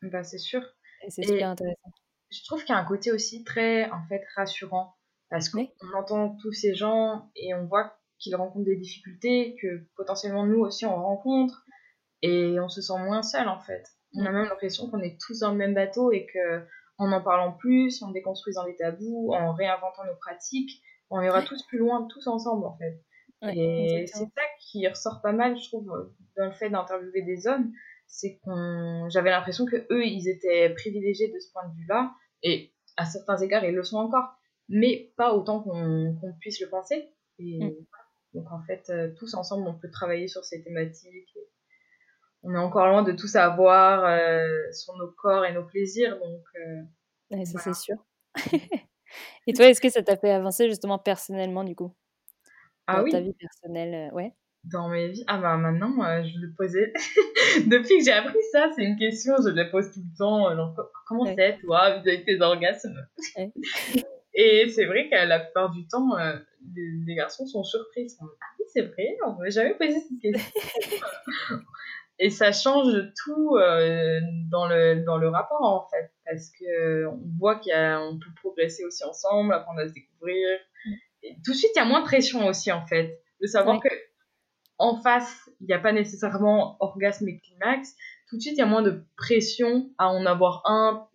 Bah, 0.00 0.22
c'est 0.22 0.38
sûr. 0.38 0.62
Et 1.04 1.10
c'est 1.10 1.22
super 1.22 1.50
intéressant. 1.50 1.90
Je 2.32 2.44
trouve 2.44 2.64
qu'il 2.64 2.74
y 2.74 2.78
a 2.78 2.80
un 2.80 2.84
côté 2.84 3.12
aussi 3.12 3.44
très 3.44 3.90
en 3.90 4.02
fait 4.08 4.22
rassurant. 4.36 4.94
Parce 5.30 5.48
qu'on 5.48 5.66
entend 5.96 6.36
tous 6.42 6.52
ces 6.52 6.74
gens 6.74 7.30
et 7.36 7.54
on 7.54 7.64
voit 7.66 7.96
qu'ils 8.18 8.36
rencontrent 8.36 8.66
des 8.66 8.76
difficultés 8.76 9.56
que 9.60 9.86
potentiellement 9.96 10.46
nous 10.46 10.60
aussi 10.60 10.84
on 10.84 10.94
rencontre. 10.94 11.64
Et 12.22 12.60
on 12.60 12.68
se 12.68 12.80
sent 12.80 12.98
moins 12.98 13.22
seul 13.22 13.48
en 13.48 13.60
fait. 13.60 13.84
On 14.14 14.24
a 14.26 14.30
même 14.30 14.44
l'impression 14.44 14.90
qu'on 14.90 15.00
est 15.00 15.18
tous 15.20 15.40
dans 15.40 15.52
le 15.52 15.56
même 15.56 15.74
bateau 15.74 16.12
et 16.12 16.26
que 16.26 16.66
en 16.98 17.10
en 17.10 17.22
parlant 17.22 17.52
plus, 17.52 18.02
en 18.02 18.10
déconstruisant 18.10 18.64
les 18.64 18.76
tabous, 18.76 19.32
en 19.32 19.52
réinventant 19.54 20.04
nos 20.04 20.14
pratiques, 20.16 20.82
on 21.10 21.20
ira 21.20 21.42
tous 21.42 21.62
plus 21.66 21.78
loin, 21.78 22.06
tous 22.10 22.26
ensemble 22.26 22.66
en 22.66 22.76
fait. 22.76 23.02
et 23.42 24.04
c'est 24.06 24.24
ça 24.24 24.42
qui 24.60 24.86
ressort 24.86 25.20
pas 25.20 25.32
mal, 25.32 25.58
je 25.58 25.68
trouve, 25.68 25.86
dans 26.36 26.46
le 26.46 26.52
fait 26.52 26.70
d'interviewer 26.70 27.22
des 27.22 27.46
hommes, 27.46 27.72
c'est 28.06 28.38
qu'on, 28.44 29.08
j'avais 29.08 29.30
l'impression 29.30 29.66
que 29.66 29.76
eux, 29.90 30.04
ils 30.04 30.28
étaient 30.28 30.70
privilégiés 30.70 31.28
de 31.28 31.38
ce 31.38 31.50
point 31.52 31.68
de 31.68 31.74
vue-là, 31.74 32.12
et 32.42 32.72
à 32.96 33.06
certains 33.06 33.38
égards, 33.38 33.64
ils 33.64 33.74
le 33.74 33.82
sont 33.82 33.98
encore 33.98 34.36
mais 34.68 35.12
pas 35.16 35.34
autant 35.34 35.62
qu'on 35.62 36.32
puisse 36.40 36.60
le 36.60 36.68
penser. 36.68 37.10
Et 37.38 37.58
mm. 37.62 37.74
donc 38.34 38.50
en 38.50 38.62
fait, 38.62 38.88
euh, 38.90 39.12
tous 39.16 39.34
ensemble, 39.34 39.68
on 39.68 39.78
peut 39.78 39.90
travailler 39.90 40.28
sur 40.28 40.44
ces 40.44 40.62
thématiques. 40.62 41.36
on 42.42 42.54
est 42.54 42.58
encore 42.58 42.86
loin 42.86 43.02
de 43.02 43.12
tout 43.12 43.28
savoir 43.28 44.04
euh, 44.04 44.72
sur 44.72 44.96
nos 44.96 45.10
corps 45.12 45.44
et 45.44 45.52
nos 45.52 45.64
plaisirs, 45.64 46.18
donc. 46.18 46.42
Euh, 46.56 47.44
ça 47.44 47.58
c'est 47.58 47.74
sûr. 47.74 47.96
et 49.46 49.52
toi, 49.52 49.66
est-ce 49.66 49.80
que 49.80 49.90
ça 49.90 50.02
t'a 50.02 50.16
fait 50.16 50.30
avancer 50.30 50.68
justement 50.68 50.98
personnellement 50.98 51.64
du 51.64 51.74
coup? 51.74 51.94
Ah 52.86 52.98
dans 52.98 53.04
oui. 53.04 53.10
ta 53.10 53.20
vie 53.20 53.34
personnelle, 53.34 54.12
ouais. 54.12 54.34
Dans 54.64 54.88
ma 54.88 55.08
vie, 55.08 55.24
ah 55.26 55.38
bah 55.38 55.56
maintenant, 55.56 55.92
je 56.22 56.38
le 56.38 56.52
posais. 56.56 56.92
Depuis 57.66 57.98
que 57.98 58.04
j'ai 58.04 58.12
appris 58.12 58.38
ça, 58.52 58.70
c'est 58.76 58.84
une 58.84 58.96
question, 58.96 59.34
je 59.44 59.50
le 59.50 59.70
pose 59.70 59.92
tout 59.92 60.00
le 60.00 60.16
temps. 60.16 60.74
comment 61.06 61.24
c'est 61.24 61.58
toi, 61.60 61.98
vis-à-vis 61.98 62.24
tes 62.24 62.40
orgasmes? 62.40 63.06
Et 64.34 64.68
c'est 64.68 64.86
vrai 64.86 65.08
qu'à 65.08 65.26
la 65.26 65.40
plupart 65.40 65.70
du 65.70 65.86
temps, 65.86 66.16
euh, 66.18 66.36
les, 66.74 67.14
garçons 67.14 67.46
sont 67.46 67.64
surpris. 67.64 68.04
Ils 68.04 68.10
sont 68.10 68.24
ah 68.24 68.44
oui, 68.58 68.64
c'est 68.72 68.82
vrai, 68.82 69.16
on 69.26 69.32
m'avait 69.32 69.50
jamais 69.50 69.74
posé 69.74 69.94
cette 70.00 70.18
question. 70.20 70.60
et 72.18 72.30
ça 72.30 72.52
change 72.52 72.94
tout 73.22 73.56
euh, 73.56 74.20
dans, 74.50 74.66
le, 74.68 75.04
dans 75.04 75.18
le 75.18 75.28
rapport, 75.28 75.62
en 75.62 75.86
fait. 75.88 76.10
Parce 76.24 76.50
qu'on 76.50 77.20
voit 77.38 77.56
qu'on 77.56 78.18
peut 78.18 78.34
progresser 78.36 78.84
aussi 78.84 79.04
ensemble, 79.04 79.52
apprendre 79.52 79.80
à 79.80 79.88
se 79.88 79.92
découvrir. 79.92 80.58
Et 81.22 81.36
tout 81.44 81.52
de 81.52 81.56
suite, 81.56 81.72
il 81.74 81.78
y 81.78 81.82
a 81.82 81.84
moins 81.84 82.00
de 82.00 82.06
pression 82.06 82.46
aussi, 82.46 82.72
en 82.72 82.86
fait. 82.86 83.20
De 83.40 83.46
savoir 83.46 83.80
que 83.80 83.88
en 84.78 85.00
face, 85.00 85.50
il 85.60 85.66
n'y 85.66 85.74
a 85.74 85.78
pas 85.78 85.92
nécessairement 85.92 86.76
orgasme 86.80 87.28
et 87.28 87.38
climax. 87.38 87.94
Tout 88.28 88.36
de 88.36 88.42
suite, 88.42 88.54
il 88.54 88.60
y 88.60 88.62
a 88.62 88.66
moins 88.66 88.82
de 88.82 89.04
pression 89.16 89.90
à 89.98 90.08
en 90.08 90.26
avoir 90.26 90.62
un 90.64 91.06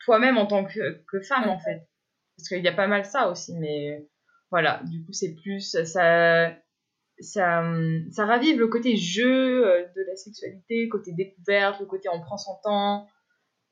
toi-même 0.00 0.38
en 0.38 0.46
tant 0.46 0.64
que, 0.64 1.20
femme, 1.20 1.48
en 1.48 1.58
fait 1.58 1.86
parce 2.36 2.48
qu'il 2.48 2.62
y 2.62 2.68
a 2.68 2.72
pas 2.72 2.86
mal 2.86 3.04
ça 3.04 3.28
aussi, 3.30 3.54
mais 3.58 4.06
voilà, 4.50 4.80
du 4.84 5.04
coup, 5.04 5.12
c'est 5.12 5.34
plus. 5.34 5.60
Ça, 5.60 5.84
ça, 7.18 7.64
ça 8.10 8.26
ravive 8.26 8.58
le 8.58 8.68
côté 8.68 8.96
jeu 8.96 9.66
euh, 9.66 9.86
de 9.96 10.02
la 10.06 10.16
sexualité, 10.16 10.88
côté 10.88 11.12
découverte, 11.12 11.80
le 11.80 11.86
côté 11.86 12.08
on 12.12 12.20
prend 12.20 12.36
son 12.36 12.56
temps, 12.62 13.08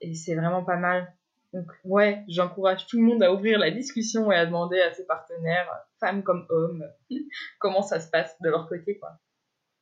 et 0.00 0.14
c'est 0.14 0.34
vraiment 0.34 0.64
pas 0.64 0.76
mal. 0.76 1.14
Donc, 1.54 1.66
ouais, 1.84 2.24
j'encourage 2.28 2.86
tout 2.86 2.98
le 2.98 3.04
monde 3.04 3.22
à 3.22 3.32
ouvrir 3.32 3.60
la 3.60 3.70
discussion 3.70 4.32
et 4.32 4.34
à 4.34 4.44
demander 4.44 4.80
à 4.80 4.92
ses 4.92 5.06
partenaires, 5.06 5.70
femmes 6.00 6.24
comme 6.24 6.46
hommes, 6.50 6.84
comment 7.60 7.82
ça 7.82 8.00
se 8.00 8.10
passe 8.10 8.36
de 8.42 8.50
leur 8.50 8.68
côté, 8.68 8.98
quoi. 8.98 9.10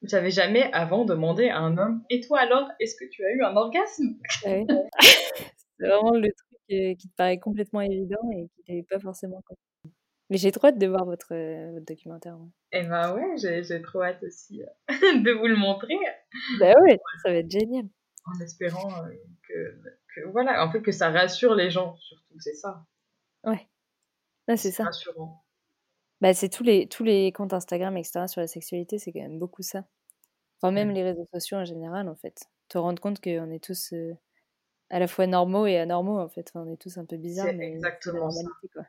J'avais 0.03 0.31
jamais 0.31 0.71
avant 0.73 1.05
demandé 1.05 1.49
à 1.49 1.59
un 1.59 1.79
homme 1.79 2.03
Et 2.11 2.21
toi 2.21 2.41
alors, 2.41 2.69
est-ce 2.79 2.97
que 2.97 3.09
tu 3.09 3.25
as 3.25 3.31
eu 3.33 3.43
un 3.43 3.57
orgasme? 3.57 4.19
C'est 4.43 5.87
vraiment 5.87 6.11
le 6.11 6.29
truc 6.29 6.99
qui 6.99 7.09
te 7.09 7.15
paraît 7.17 7.39
complètement 7.39 7.81
évident 7.81 8.21
et 8.37 8.49
qui 8.55 8.63
t'avait 8.65 8.87
pas 8.89 9.01
forcément 9.01 9.43
compris. 9.47 9.95
Mais 10.31 10.39
j'ai 10.39 10.51
trop 10.51 10.69
hâte 10.69 10.79
de 10.79 10.87
voir 10.87 11.05
votre, 11.05 11.35
euh, 11.35 11.73
votre 11.73 11.85
documentaire. 11.85 12.39
Eh 12.73 12.83
ben 12.85 13.15
ouais, 13.15 13.37
j'ai 13.37 13.83
trop 13.83 14.03
hâte 14.03 14.23
aussi 14.23 14.63
euh, 14.63 14.89
de 15.23 15.31
vous 15.31 15.47
le 15.47 15.57
montrer. 15.57 15.95
Bah 16.59 16.73
ouais, 16.81 16.99
ça 17.23 17.31
va 17.31 17.37
être 17.37 17.51
génial. 17.51 17.85
En 18.25 18.41
espérant 18.41 18.91
euh, 19.05 19.11
que, 19.47 19.79
que, 20.15 20.29
voilà, 20.31 20.65
en 20.67 20.71
fait 20.71 20.83
que 20.83 20.93
ça 20.93 21.11
rassure 21.11 21.55
les 21.55 21.71
gens 21.71 21.97
surtout, 21.97 22.39
c'est 22.39 22.55
ça. 22.55 22.85
Ouais. 23.45 23.69
c'est 24.57 24.71
ça. 24.71 24.85
Rassurant. 24.85 25.45
Bah 26.21 26.35
c'est 26.35 26.49
tous 26.49 26.63
les 26.63 26.87
tous 26.87 27.03
les 27.03 27.33
comptes 27.33 27.53
Instagram 27.53 27.97
etc 27.97 28.27
sur 28.29 28.41
la 28.41 28.47
sexualité, 28.47 28.99
c'est 28.99 29.13
quand 29.13 29.21
même 29.21 29.39
beaucoup 29.39 29.63
ça. 29.63 29.85
Enfin 30.59 30.71
même 30.71 30.91
les 30.91 31.03
réseaux 31.03 31.27
sociaux 31.33 31.59
en 31.59 31.65
général 31.65 32.09
en 32.09 32.15
fait. 32.15 32.45
Te 32.69 32.79
rendre 32.79 33.03
compte 33.03 33.21
qu'on 33.21 33.51
est 33.51 33.63
tous 33.63 33.93
à 34.91 34.99
la 34.99 35.09
fois 35.09 35.27
normaux 35.27 35.67
et 35.67 35.79
anormaux 35.79 36.21
en 36.21 36.29
fait. 36.29 36.53
on 36.55 36.71
est 36.73 36.77
tous 36.77 36.99
un 36.99 37.05
peu 37.05 37.17
bizarres, 37.17 37.53
mais 37.55 37.73
exactement 37.73 38.31
c'est 38.31 38.43
la 38.43 38.45
normalité, 38.45 38.69
quoi. 38.73 38.85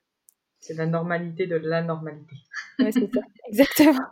C'est 0.59 0.73
la 0.75 0.85
normalité 0.85 1.47
de 1.47 1.55
la 1.55 1.81
normalité. 1.81 2.35
Oui, 2.79 2.93
c'est 2.93 3.11
ça, 3.11 3.21
exactement. 3.47 4.07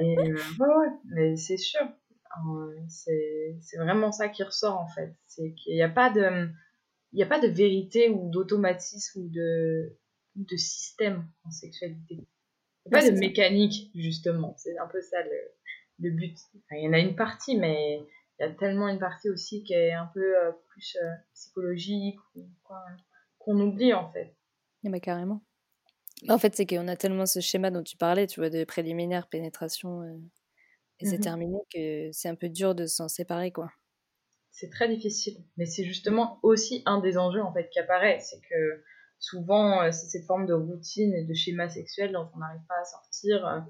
Et 0.00 0.18
euh, 0.18 0.34
ouais, 0.58 0.88
mais 1.04 1.36
c'est 1.36 1.56
sûr. 1.56 1.80
C'est 2.88 3.76
vraiment 3.76 4.12
ça 4.12 4.28
qui 4.28 4.42
ressort 4.42 4.78
en 4.78 4.88
fait. 4.88 5.14
C'est 5.26 5.54
qu'il 5.54 5.74
n'y 5.74 5.82
a 5.82 5.88
pas 5.88 6.10
de, 6.10 6.48
il 7.12 7.22
a 7.22 7.26
pas 7.26 7.40
de 7.40 7.48
vérité 7.48 8.08
ou 8.10 8.30
d'automatisme 8.30 9.20
ou 9.20 9.28
de, 9.28 9.96
de 10.36 10.56
système 10.56 11.26
en 11.44 11.50
sexualité. 11.50 12.26
Il 12.86 12.92
n'y 12.92 12.96
a 12.96 13.00
pas 13.00 13.10
de 13.10 13.18
mécanique 13.18 13.90
justement. 13.94 14.54
C'est 14.58 14.76
un 14.78 14.86
peu 14.86 15.00
ça 15.00 15.22
le, 15.22 15.30
le 16.00 16.10
but. 16.10 16.36
il 16.72 16.84
y 16.84 16.88
en 16.88 16.92
a 16.92 16.98
une 16.98 17.16
partie, 17.16 17.56
mais 17.56 18.00
il 18.38 18.42
y 18.42 18.44
a 18.46 18.50
tellement 18.50 18.88
une 18.88 18.98
partie 18.98 19.30
aussi 19.30 19.62
qui 19.62 19.74
est 19.74 19.92
un 19.92 20.10
peu 20.12 20.36
euh, 20.38 20.52
plus 20.68 20.96
euh, 21.02 21.10
psychologique 21.34 22.18
qu'on 23.38 23.60
oublie 23.60 23.94
en 23.94 24.10
fait. 24.12 24.34
mais 24.82 24.90
bah, 24.90 25.00
carrément. 25.00 25.42
En 26.28 26.38
fait, 26.38 26.56
c'est 26.56 26.66
qu'on 26.66 26.88
a 26.88 26.96
tellement 26.96 27.26
ce 27.26 27.40
schéma 27.40 27.70
dont 27.70 27.82
tu 27.82 27.96
parlais, 27.96 28.26
tu 28.26 28.40
vois, 28.40 28.48
de 28.48 28.64
préliminaire, 28.64 29.28
pénétration, 29.28 30.02
euh, 30.02 30.16
et 31.04 31.08
c'est 31.08 31.18
mmh 31.18 31.20
terminé 31.20 31.58
que 31.72 32.10
c'est 32.12 32.28
un 32.28 32.34
peu 32.34 32.48
dur 32.48 32.74
de 32.74 32.86
s'en 32.86 33.08
séparer, 33.08 33.52
quoi. 33.52 33.70
C'est 34.50 34.70
très 34.70 34.88
difficile, 34.88 35.44
mais 35.56 35.66
c'est 35.66 35.84
justement 35.84 36.38
aussi 36.42 36.82
un 36.86 37.00
des 37.00 37.18
enjeux 37.18 37.42
en 37.42 37.52
fait 37.52 37.68
qui 37.70 37.80
apparaît, 37.80 38.20
c'est 38.20 38.40
que 38.40 38.84
souvent 39.18 39.90
c'est 39.90 40.06
cette 40.06 40.26
forme 40.26 40.46
de 40.46 40.54
routine 40.54 41.12
et 41.12 41.24
de 41.24 41.34
schéma 41.34 41.68
sexuel 41.68 42.12
dont 42.12 42.28
on 42.34 42.38
n'arrive 42.38 42.62
pas 42.68 42.80
à 42.80 42.84
sortir 42.84 43.66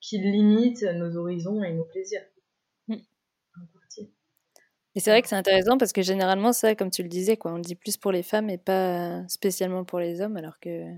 qui 0.00 0.18
limite 0.18 0.82
nos 0.82 1.16
horizons 1.16 1.62
et 1.64 1.72
nos 1.72 1.84
plaisirs. 1.84 2.22
Et 4.94 5.00
c'est 5.00 5.10
vrai 5.10 5.22
que 5.22 5.28
c'est 5.28 5.36
intéressant 5.36 5.78
parce 5.78 5.92
que 5.92 6.02
généralement, 6.02 6.52
ça, 6.52 6.74
comme 6.74 6.90
tu 6.90 7.04
le 7.04 7.08
disais, 7.08 7.36
quoi, 7.36 7.52
on 7.52 7.56
le 7.56 7.62
dit 7.62 7.76
plus 7.76 7.96
pour 7.96 8.10
les 8.10 8.24
femmes 8.24 8.50
et 8.50 8.58
pas 8.58 9.22
spécialement 9.28 9.84
pour 9.84 10.00
les 10.00 10.20
hommes, 10.20 10.36
alors 10.36 10.58
que. 10.58 10.90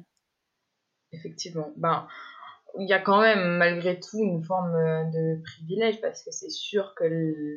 Effectivement. 1.12 1.70
Ben, 1.76 2.06
il 2.78 2.88
y 2.88 2.92
a 2.92 3.00
quand 3.00 3.20
même, 3.20 3.56
malgré 3.56 3.98
tout, 3.98 4.18
une 4.18 4.42
forme 4.42 4.74
euh, 4.74 5.04
de 5.04 5.42
privilège 5.42 6.00
parce 6.00 6.22
que 6.22 6.30
c'est 6.30 6.50
sûr 6.50 6.94
que 6.94 7.04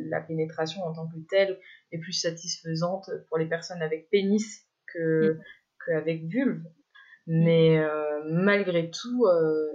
la 0.10 0.22
pénétration 0.22 0.84
en 0.84 0.94
tant 0.94 1.08
que 1.08 1.20
telle 1.30 1.60
est 1.92 2.00
plus 2.00 2.14
satisfaisante 2.14 3.10
pour 3.28 3.38
les 3.38 3.46
personnes 3.46 3.82
avec 3.82 4.10
pénis 4.10 4.66
que, 4.88 5.34
mm. 5.34 5.42
qu'avec 5.86 6.26
vulve. 6.26 6.64
Mais 7.28 7.80
euh, 7.80 8.22
malgré 8.26 8.92
tout, 8.92 9.26
euh, 9.26 9.72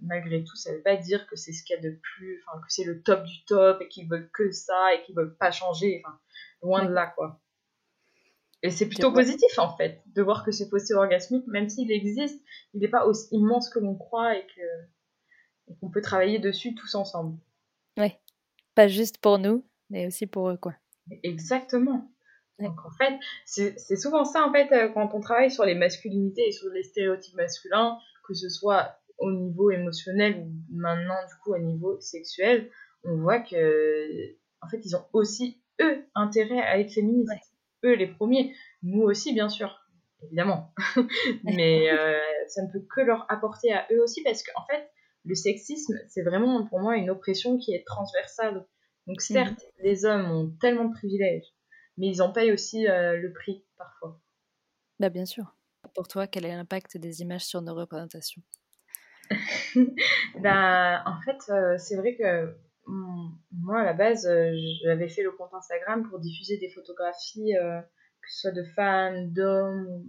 malgré 0.00 0.44
tout, 0.44 0.56
ça 0.56 0.70
ne 0.70 0.76
veut 0.76 0.82
pas 0.82 0.96
dire 0.96 1.26
que 1.26 1.36
c'est 1.36 1.52
ce 1.52 1.64
qu'il 1.64 1.76
y 1.76 1.78
a 1.78 1.82
de 1.82 1.98
plus, 2.00 2.42
enfin, 2.46 2.60
que 2.60 2.66
c'est 2.68 2.84
le 2.84 3.02
top 3.02 3.24
du 3.24 3.44
top 3.44 3.80
et 3.80 3.88
qu'ils 3.88 4.08
veulent 4.08 4.30
que 4.32 4.50
ça 4.52 4.94
et 4.94 5.02
qu'ils 5.02 5.16
veulent 5.16 5.36
pas 5.36 5.50
changer. 5.50 6.02
Enfin, 6.04 6.18
loin 6.62 6.84
de 6.84 6.92
là, 6.92 7.12
quoi. 7.16 7.40
Et 8.62 8.70
c'est 8.70 8.86
plutôt 8.86 9.12
positif, 9.12 9.58
en 9.58 9.76
fait, 9.76 10.02
de 10.06 10.22
voir 10.22 10.44
que 10.44 10.52
ce 10.52 10.64
fossé 10.64 10.94
orgasmique, 10.94 11.46
même 11.48 11.68
s'il 11.68 11.90
existe, 11.90 12.40
il 12.74 12.80
n'est 12.80 12.88
pas 12.88 13.06
aussi 13.06 13.26
immense 13.32 13.68
que 13.68 13.80
l'on 13.80 13.96
croit 13.96 14.36
et 14.36 14.46
que 14.46 15.72
qu'on 15.80 15.90
peut 15.90 16.02
travailler 16.02 16.38
dessus 16.38 16.74
tous 16.74 16.94
ensemble. 16.94 17.38
Ouais. 17.96 18.20
Pas 18.74 18.88
juste 18.88 19.18
pour 19.18 19.38
nous, 19.38 19.64
mais 19.90 20.06
aussi 20.06 20.26
pour 20.26 20.50
eux, 20.50 20.56
quoi. 20.56 20.74
Exactement. 21.22 22.10
Donc 22.58 22.78
en 22.84 22.90
fait, 22.90 23.18
c'est 23.44 23.96
souvent 23.96 24.24
ça 24.24 24.46
en 24.46 24.52
fait 24.52 24.70
euh, 24.72 24.88
quand 24.88 25.14
on 25.14 25.20
travaille 25.20 25.50
sur 25.50 25.64
les 25.64 25.74
masculinités 25.74 26.48
et 26.48 26.52
sur 26.52 26.68
les 26.70 26.82
stéréotypes 26.82 27.34
masculins, 27.34 27.98
que 28.26 28.34
ce 28.34 28.48
soit 28.48 28.98
au 29.18 29.32
niveau 29.32 29.70
émotionnel 29.70 30.36
ou 30.38 30.52
maintenant 30.70 31.18
du 31.28 31.34
coup 31.42 31.54
au 31.54 31.58
niveau 31.58 31.98
sexuel, 32.00 32.70
on 33.04 33.16
voit 33.16 33.40
que 33.40 34.36
en 34.60 34.68
fait 34.68 34.80
ils 34.84 34.94
ont 34.94 35.04
aussi 35.12 35.60
eux 35.80 36.04
intérêt 36.14 36.60
à 36.60 36.78
être 36.78 36.92
féministes, 36.92 37.51
eux 37.84 37.94
les 37.94 38.06
premiers, 38.06 38.54
nous 38.82 39.02
aussi 39.02 39.32
bien 39.32 39.48
sûr, 39.48 39.80
évidemment, 40.22 40.72
mais 41.44 41.90
euh, 41.90 42.18
ça 42.48 42.62
ne 42.62 42.72
peut 42.72 42.84
que 42.94 43.00
leur 43.00 43.26
apporter 43.30 43.72
à 43.72 43.86
eux 43.92 44.02
aussi 44.02 44.22
parce 44.22 44.42
qu'en 44.42 44.64
fait 44.70 44.90
le 45.24 45.34
sexisme 45.34 45.94
c'est 46.08 46.22
vraiment 46.22 46.66
pour 46.66 46.80
moi 46.80 46.96
une 46.96 47.10
oppression 47.10 47.58
qui 47.58 47.74
est 47.74 47.84
transversale. 47.86 48.66
Donc 49.06 49.20
certes, 49.20 49.64
mhm. 49.78 49.84
les 49.84 50.04
hommes 50.04 50.30
ont 50.30 50.50
tellement 50.60 50.84
de 50.84 50.94
privilèges 50.94 51.52
mais 51.96 52.08
ils 52.08 52.22
en 52.22 52.32
payent 52.32 52.52
aussi 52.52 52.88
euh, 52.88 53.16
le 53.16 53.32
prix 53.32 53.64
parfois. 53.76 54.20
Bah, 54.98 55.10
bien 55.10 55.26
sûr. 55.26 55.56
Pour 55.94 56.08
toi, 56.08 56.26
quel 56.26 56.44
est 56.44 56.54
l'impact 56.54 56.96
des 56.96 57.22
images 57.22 57.44
sur 57.44 57.62
nos 57.62 57.74
représentations? 57.74 58.42
Bah, 60.40 61.02
En 61.06 61.20
fait, 61.22 61.38
euh, 61.50 61.76
c'est 61.78 61.96
vrai 61.96 62.16
que 62.16 62.54
moi, 62.86 63.80
à 63.80 63.84
la 63.84 63.92
base, 63.92 64.26
euh, 64.26 64.52
j'avais 64.82 65.08
fait 65.08 65.22
le 65.22 65.32
compte 65.32 65.54
Instagram 65.54 66.08
pour 66.08 66.18
diffuser 66.18 66.58
des 66.58 66.68
photographies, 66.70 67.52
que 67.54 68.30
ce 68.30 68.40
soit 68.40 68.52
de 68.52 68.64
femmes, 68.64 69.32
d'hommes 69.32 70.04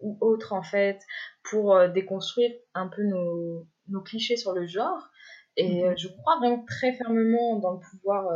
ou, 0.00 0.18
autres, 0.20 0.52
en 0.52 0.62
fait, 0.62 1.00
pour 1.44 1.88
déconstruire 1.90 2.50
un 2.74 2.88
peu 2.88 3.02
nos, 3.02 3.66
nos, 3.88 4.02
clichés 4.02 4.36
sur 4.36 4.52
le 4.52 4.66
genre. 4.66 5.08
Et 5.56 5.82
je 5.96 6.08
crois 6.08 6.38
vraiment 6.38 6.64
très 6.64 6.92
fermement 6.94 7.58
dans 7.58 7.74
le 7.74 7.80
pouvoir 7.90 8.28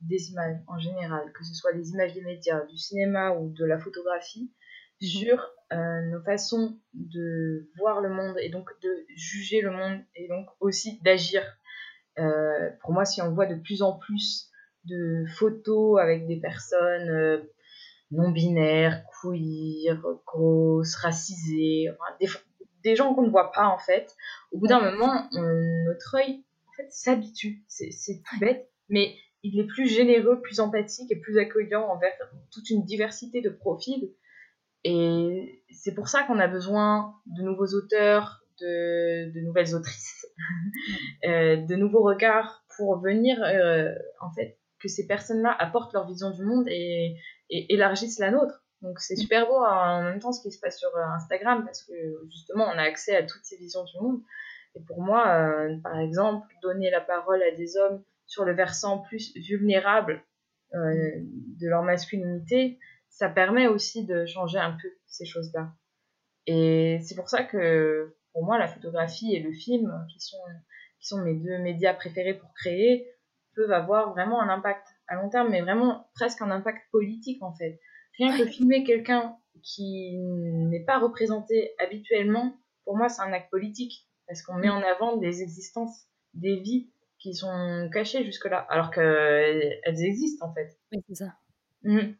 des 0.00 0.30
images 0.30 0.56
en 0.66 0.78
général, 0.78 1.32
que 1.32 1.44
ce 1.44 1.54
soit 1.54 1.72
des 1.72 1.90
images 1.90 2.14
des 2.14 2.22
médias, 2.22 2.64
du 2.66 2.76
cinéma 2.76 3.32
ou 3.32 3.52
de 3.52 3.64
la 3.64 3.78
photographie, 3.78 4.52
sur 5.00 5.50
euh, 5.72 6.00
nos 6.10 6.22
façons 6.22 6.78
de 6.92 7.70
voir 7.78 8.00
le 8.00 8.10
monde 8.10 8.36
et 8.40 8.48
donc 8.48 8.70
de 8.82 9.06
juger 9.16 9.60
le 9.60 9.70
monde 9.70 10.00
et 10.14 10.28
donc 10.28 10.46
aussi 10.60 11.00
d'agir. 11.02 11.42
Euh, 12.18 12.70
pour 12.80 12.92
moi, 12.92 13.04
si 13.04 13.22
on 13.22 13.32
voit 13.32 13.46
de 13.46 13.56
plus 13.56 13.82
en 13.82 13.92
plus 13.98 14.50
de 14.84 15.24
photos 15.36 16.00
avec 16.00 16.26
des 16.26 16.36
personnes 16.36 17.08
euh, 17.08 17.38
non 18.10 18.30
binaires, 18.30 19.02
queer, 19.20 20.00
grosses, 20.26 20.94
racisées, 20.96 21.88
des, 22.82 22.96
gens 22.96 23.14
qu'on 23.14 23.22
ne 23.22 23.30
voit 23.30 23.50
pas 23.50 23.66
en 23.66 23.78
fait, 23.78 24.14
au 24.52 24.58
bout 24.58 24.66
d'un 24.66 24.80
moment, 24.80 25.28
notre 25.32 26.16
œil 26.16 26.44
en 26.68 26.72
fait, 26.74 26.86
s'habitue. 26.90 27.64
C'est 27.66 28.22
tout 28.22 28.38
bête, 28.38 28.70
mais 28.88 29.16
il 29.42 29.58
est 29.58 29.66
plus 29.66 29.88
généreux, 29.88 30.40
plus 30.40 30.60
empathique 30.60 31.10
et 31.10 31.16
plus 31.16 31.38
accueillant 31.38 31.82
envers 31.82 32.12
toute 32.50 32.70
une 32.70 32.84
diversité 32.84 33.40
de 33.40 33.50
profils. 33.50 34.10
Et 34.84 35.62
c'est 35.70 35.94
pour 35.94 36.08
ça 36.08 36.22
qu'on 36.24 36.38
a 36.38 36.46
besoin 36.46 37.14
de 37.26 37.42
nouveaux 37.42 37.74
auteurs, 37.74 38.43
de, 38.60 39.40
nouvelles 39.44 39.74
autrices, 39.74 40.26
euh, 41.24 41.56
de 41.56 41.74
nouveaux 41.74 42.02
regards 42.02 42.64
pour 42.76 42.98
venir, 43.00 43.42
euh, 43.42 43.92
en 44.20 44.32
fait, 44.32 44.58
que 44.80 44.88
ces 44.88 45.06
personnes-là 45.06 45.54
apportent 45.58 45.92
leur 45.92 46.06
vision 46.06 46.30
du 46.30 46.44
monde 46.44 46.66
et, 46.68 47.16
élargissent 47.50 48.18
la 48.18 48.30
nôtre. 48.30 48.64
Donc 48.82 48.98
c'est 49.00 49.16
super 49.16 49.46
beau 49.46 49.56
en 49.56 50.02
même 50.02 50.18
temps 50.18 50.32
ce 50.32 50.42
qui 50.42 50.50
se 50.50 50.58
passe 50.58 50.78
sur 50.78 50.94
euh, 50.94 51.02
Instagram 51.14 51.64
parce 51.64 51.82
que 51.84 51.92
justement 52.30 52.64
on 52.64 52.78
a 52.78 52.82
accès 52.82 53.16
à 53.16 53.22
toutes 53.22 53.44
ces 53.44 53.56
visions 53.56 53.84
du 53.84 53.98
monde. 54.00 54.20
Et 54.74 54.80
pour 54.80 55.00
moi, 55.00 55.22
par 55.84 56.00
exemple, 56.00 56.48
donner 56.60 56.90
la 56.90 57.00
parole 57.00 57.40
à 57.44 57.52
des 57.52 57.76
hommes 57.76 58.02
sur 58.26 58.44
le 58.44 58.54
versant 58.54 58.98
plus 58.98 59.32
vulnérable 59.36 60.24
de 60.72 61.68
leur 61.68 61.84
masculinité, 61.84 62.80
ça 63.08 63.28
permet 63.28 63.68
aussi 63.68 64.04
de 64.04 64.26
changer 64.26 64.58
un 64.58 64.72
peu 64.72 64.88
ces 65.06 65.24
choses-là. 65.24 65.72
Et 66.46 66.98
c'est 67.02 67.14
pour 67.14 67.28
ça 67.28 67.44
que 67.44 68.14
pour 68.34 68.44
moi, 68.44 68.58
la 68.58 68.68
photographie 68.68 69.34
et 69.34 69.40
le 69.40 69.52
film, 69.52 70.06
qui 70.12 70.20
sont, 70.20 70.36
qui 71.00 71.06
sont 71.06 71.22
mes 71.22 71.34
deux 71.34 71.58
médias 71.58 71.94
préférés 71.94 72.34
pour 72.34 72.52
créer, 72.52 73.08
peuvent 73.54 73.72
avoir 73.72 74.10
vraiment 74.10 74.42
un 74.42 74.48
impact 74.48 74.86
à 75.06 75.14
long 75.14 75.30
terme, 75.30 75.50
mais 75.50 75.62
vraiment 75.62 76.08
presque 76.14 76.42
un 76.42 76.50
impact 76.50 76.82
politique 76.90 77.42
en 77.42 77.54
fait. 77.54 77.80
Rien 78.18 78.36
que 78.36 78.44
filmer 78.44 78.84
quelqu'un 78.84 79.36
qui 79.62 80.18
n'est 80.18 80.84
pas 80.84 80.98
représenté 80.98 81.72
habituellement, 81.78 82.56
pour 82.84 82.96
moi, 82.96 83.08
c'est 83.08 83.22
un 83.22 83.32
acte 83.32 83.50
politique, 83.50 84.08
parce 84.26 84.42
qu'on 84.42 84.54
met 84.54 84.68
en 84.68 84.82
avant 84.82 85.16
des 85.16 85.42
existences, 85.42 86.06
des 86.34 86.56
vies 86.56 86.90
qui 87.18 87.34
sont 87.34 87.88
cachées 87.92 88.24
jusque-là, 88.24 88.58
alors 88.68 88.90
qu'elles 88.90 89.80
existent 89.84 90.46
en 90.46 90.52
fait. 90.52 90.76
Oui, 90.92 90.98
c'est 91.08 91.14
ça. 91.14 91.34
Mhm. 91.84 92.16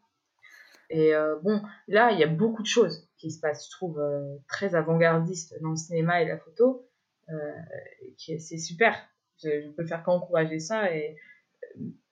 Et 0.89 1.15
euh, 1.15 1.37
bon, 1.41 1.61
là, 1.87 2.11
il 2.11 2.19
y 2.19 2.23
a 2.23 2.27
beaucoup 2.27 2.61
de 2.61 2.67
choses 2.67 3.09
qui 3.17 3.31
se 3.31 3.39
passent, 3.39 3.65
je 3.67 3.71
trouve, 3.71 3.99
euh, 3.99 4.37
très 4.47 4.75
avant-gardistes 4.75 5.55
dans 5.61 5.71
le 5.71 5.75
cinéma 5.75 6.21
et 6.21 6.27
la 6.27 6.37
photo. 6.37 6.87
Euh, 7.29 7.51
c'est 8.17 8.57
super. 8.57 8.95
Je, 9.43 9.61
je, 9.61 9.69
peux 9.69 9.85
faire 9.85 10.03
qu'encourager 10.03 10.59
ça. 10.59 10.93
Et 10.95 11.17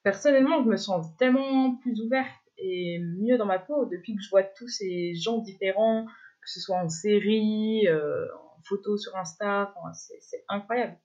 personnellement, 0.01 0.63
je 0.63 0.69
me 0.69 0.77
sens 0.77 1.15
tellement 1.17 1.75
plus 1.77 2.01
ouverte 2.01 2.31
et 2.57 2.99
mieux 2.99 3.37
dans 3.37 3.45
ma 3.45 3.59
peau 3.59 3.85
depuis 3.85 4.15
que 4.15 4.21
je 4.21 4.29
vois 4.29 4.43
tous 4.43 4.67
ces 4.67 5.13
gens 5.15 5.39
différents, 5.39 6.05
que 6.05 6.49
ce 6.49 6.59
soit 6.59 6.77
en 6.77 6.89
série, 6.89 7.87
en 7.89 8.61
photo 8.63 8.97
sur 8.97 9.15
Insta. 9.15 9.73
c'est 9.93 10.43
incroyable 10.49 10.97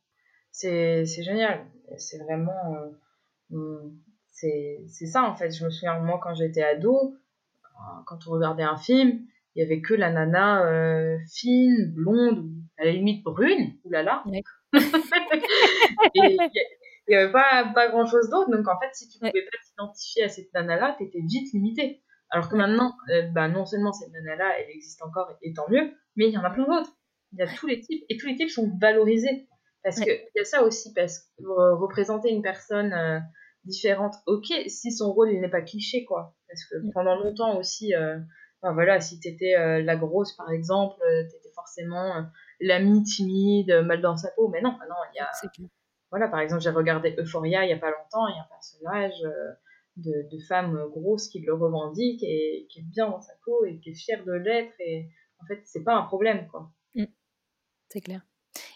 c'est 0.58 1.22
génial. 1.22 1.66
C'est 1.96 2.18
vraiment. 2.18 2.76
Euh, 3.52 3.90
c'est 4.30 5.06
ça 5.06 5.24
en 5.24 5.34
fait. 5.34 5.50
Je 5.50 5.64
me 5.64 5.70
souviens, 5.70 5.98
moi, 5.98 6.20
quand 6.22 6.34
j'étais 6.34 6.62
ado, 6.62 7.16
euh, 7.78 8.02
quand 8.06 8.26
on 8.26 8.32
regardait 8.32 8.62
un 8.62 8.76
film, 8.76 9.20
il 9.54 9.62
y 9.62 9.64
avait 9.64 9.80
que 9.80 9.94
la 9.94 10.10
nana 10.10 10.66
euh, 10.66 11.18
fine, 11.32 11.92
blonde, 11.94 12.50
à 12.78 12.84
la 12.84 12.92
limite 12.92 13.24
brune, 13.24 13.74
oulala. 13.84 14.22
il 16.14 16.38
n'y 17.08 17.16
avait 17.16 17.32
pas, 17.32 17.70
pas 17.74 17.88
grand 17.88 18.06
chose 18.06 18.28
d'autre. 18.30 18.50
Donc 18.50 18.68
en 18.68 18.78
fait, 18.78 18.90
si 18.92 19.08
tu 19.08 19.18
ne 19.22 19.30
pouvais 19.30 19.44
pas 19.44 19.58
t'identifier 19.66 20.24
à 20.24 20.28
cette 20.28 20.52
nana-là, 20.54 20.94
tu 20.98 21.04
étais 21.04 21.20
vite 21.20 21.52
limité. 21.52 22.02
Alors 22.30 22.48
que 22.48 22.56
maintenant, 22.56 22.94
bah, 23.32 23.48
non 23.48 23.64
seulement 23.64 23.92
cette 23.92 24.12
nana-là, 24.12 24.58
elle 24.58 24.70
existe 24.70 25.02
encore 25.02 25.32
et 25.42 25.54
tant 25.54 25.66
mieux, 25.70 25.92
mais 26.16 26.26
il 26.28 26.32
y 26.32 26.38
en 26.38 26.44
a 26.44 26.50
plein 26.50 26.66
d'autres. 26.66 26.92
Il 27.32 27.38
y 27.38 27.42
a 27.42 27.46
tous 27.46 27.66
les 27.66 27.80
types 27.80 28.04
et 28.08 28.16
tous 28.16 28.26
les 28.26 28.36
types 28.36 28.50
sont 28.50 28.70
valorisés. 28.80 29.48
Parce 29.82 30.00
qu'il 30.00 30.20
y 30.34 30.40
a 30.40 30.44
ça 30.44 30.64
aussi, 30.64 30.92
parce 30.92 31.18
que 31.18 31.44
représenter 31.74 32.30
une 32.30 32.42
personne 32.42 32.92
euh, 32.92 33.20
différente, 33.64 34.14
ok, 34.26 34.46
si 34.66 34.92
son 34.92 35.12
rôle 35.12 35.30
il 35.32 35.40
n'est 35.40 35.48
pas 35.48 35.62
cliché, 35.62 36.04
quoi. 36.04 36.36
Parce 36.48 36.64
que 36.64 36.76
pendant 36.92 37.16
longtemps 37.16 37.58
aussi, 37.58 37.94
euh, 37.94 38.18
voilà, 38.62 39.00
si 39.00 39.20
t'étais 39.20 39.56
euh, 39.56 39.82
la 39.82 39.96
grosse 39.96 40.34
par 40.36 40.50
exemple, 40.50 41.00
t'étais 41.30 41.52
forcément 41.54 42.26
l'amie 42.60 43.02
timide, 43.02 43.82
mal 43.84 44.00
dans 44.00 44.16
sa 44.16 44.30
peau, 44.30 44.48
mais 44.48 44.60
non, 44.60 44.72
non, 44.72 44.96
il 45.12 45.16
y 45.16 45.20
a. 45.20 45.30
Voilà, 46.10 46.28
par 46.28 46.40
exemple, 46.40 46.62
j'ai 46.62 46.70
regardé 46.70 47.14
Euphoria 47.18 47.64
il 47.64 47.70
y 47.70 47.72
a 47.74 47.78
pas 47.78 47.90
longtemps, 47.90 48.26
il 48.28 48.34
y 48.34 48.38
a 48.38 48.42
un 48.42 48.48
personnage 48.48 49.22
de, 49.96 50.26
de, 50.30 50.38
femme 50.48 50.88
grosse 50.90 51.28
qui 51.28 51.40
le 51.40 51.52
revendique 51.52 52.22
et 52.22 52.66
qui 52.70 52.78
est 52.80 52.84
bien 52.90 53.10
dans 53.10 53.20
sa 53.20 53.34
peau 53.44 53.66
et 53.66 53.78
qui 53.78 53.90
est 53.90 53.94
fière 53.94 54.24
de 54.24 54.32
l'être, 54.32 54.72
et 54.78 55.10
en 55.42 55.46
fait, 55.46 55.60
c'est 55.64 55.84
pas 55.84 55.94
un 55.94 56.04
problème, 56.04 56.48
quoi. 56.48 56.70
Mm. 56.94 57.04
C'est 57.88 58.00
clair. 58.00 58.22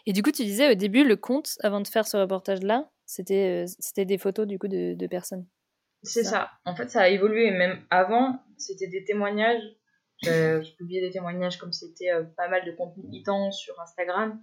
Et 0.07 0.13
du 0.13 0.23
coup, 0.23 0.33
tu 0.33 0.45
disais 0.45 0.71
au 0.71 0.75
début, 0.75 1.05
le 1.05 1.17
compte, 1.17 1.57
avant 1.63 1.81
de 1.81 1.87
faire 1.87 2.07
ce 2.07 2.17
reportage-là, 2.17 2.91
c'était 3.07 3.67
euh, 3.67 4.05
des 4.05 4.19
photos 4.19 4.47
du 4.47 4.59
coup 4.59 4.69
de, 4.69 4.95
de 4.95 5.07
personnes? 5.07 5.47
C'est 6.03 6.25
ça. 6.25 6.51
En 6.65 6.75
fait, 6.75 6.89
ça 6.89 7.03
a 7.03 7.09
évolué. 7.09 7.51
Même 7.51 7.85
avant, 7.91 8.41
c'était 8.57 8.89
des 8.89 9.05
témoignages. 9.05 9.63
je 10.23 10.77
publiais 10.77 11.01
des 11.01 11.11
témoignages 11.11 11.59
comme 11.59 11.73
c'était 11.73 12.11
euh, 12.11 12.25
pas 12.37 12.49
mal 12.49 12.65
de 12.65 12.73
contenu 12.73 13.05
hitant 13.11 13.51
sur 13.51 13.79
Instagram, 13.81 14.41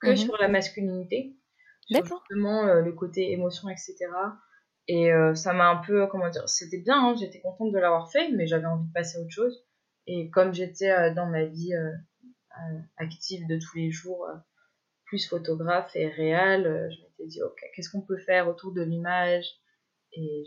que 0.00 0.10
mhm. 0.10 0.16
sur 0.16 0.36
la 0.38 0.48
masculinité. 0.48 1.36
Sur 1.90 2.04
justement 2.04 2.66
euh, 2.66 2.80
le 2.80 2.92
côté 2.92 3.32
émotion, 3.32 3.68
etc. 3.68 3.96
Et 4.88 5.10
ça 5.34 5.52
m'a 5.52 5.68
un 5.68 5.76
peu, 5.76 6.08
comment 6.08 6.28
dire, 6.28 6.48
c'était 6.48 6.78
bien, 6.78 6.96
hein, 6.98 7.14
j'étais 7.18 7.40
contente 7.40 7.72
de 7.72 7.78
l'avoir 7.78 8.10
fait, 8.10 8.30
mais 8.32 8.48
j'avais 8.48 8.66
envie 8.66 8.88
de 8.88 8.92
passer 8.92 9.16
à 9.16 9.20
autre 9.20 9.30
chose. 9.30 9.64
Et 10.08 10.28
comme 10.30 10.52
j'étais 10.52 11.14
dans 11.14 11.26
ma 11.26 11.44
vie 11.44 11.72
active 12.96 13.46
de 13.46 13.58
tous 13.58 13.76
les 13.76 13.92
jours, 13.92 14.26
plus 15.12 15.28
photographe 15.28 15.94
et 15.94 16.08
réel, 16.08 16.66
euh, 16.66 16.88
je 16.90 17.02
m'étais 17.02 17.26
dit, 17.26 17.42
ok, 17.42 17.60
qu'est-ce 17.74 17.90
qu'on 17.90 18.00
peut 18.00 18.16
faire 18.16 18.48
autour 18.48 18.72
de 18.72 18.80
l'image 18.80 19.44
Et 20.14 20.44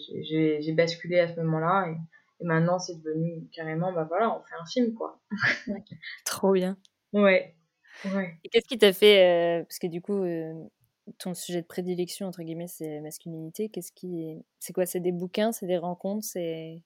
j'ai 0.62 0.72
basculé 0.74 1.20
à 1.20 1.28
ce 1.28 1.40
moment-là. 1.42 1.90
Et, 1.90 2.46
maintenant, 2.46 2.80
c'est 2.80 3.02
devenu 3.02 3.48
carrément, 3.54 3.92
bah 3.94 4.06
voilà, 4.08 4.38
on 4.38 4.44
fait 4.44 4.56
un 4.60 4.66
film, 4.66 4.94
quoi. 4.94 5.20
Trop 6.26 6.52
bien. 6.52 6.78
Ouais. 7.14 7.56
ouais. 8.14 8.38
Et 8.44 8.50
qu'est-ce 8.50 8.68
qui 8.68 8.78
t'a 8.78 8.94
fait, 8.94 9.60
euh, 9.60 9.64
parce 9.64 9.80
que 9.80 9.88
du 9.88 10.02
coup, 10.02 10.24
euh, 10.24 10.54
ton 11.18 11.34
sujet 11.34 11.62
de 11.62 11.68
prédilection, 11.68 12.28
entre 12.28 12.44
guillemets, 12.44 12.68
c'est 12.68 12.96
la 12.96 13.02
masculinité. 13.02 13.70
Qu'est-ce 13.70 13.92
qui. 13.94 14.38
C'est 14.60 14.74
quoi? 14.74 14.86
C'est 14.86 15.00
des 15.00 15.12
bouquins 15.12 15.52
C'est 15.52 15.68
des 15.68 15.78
rencontres 15.78 16.26
C'est. 16.26 16.82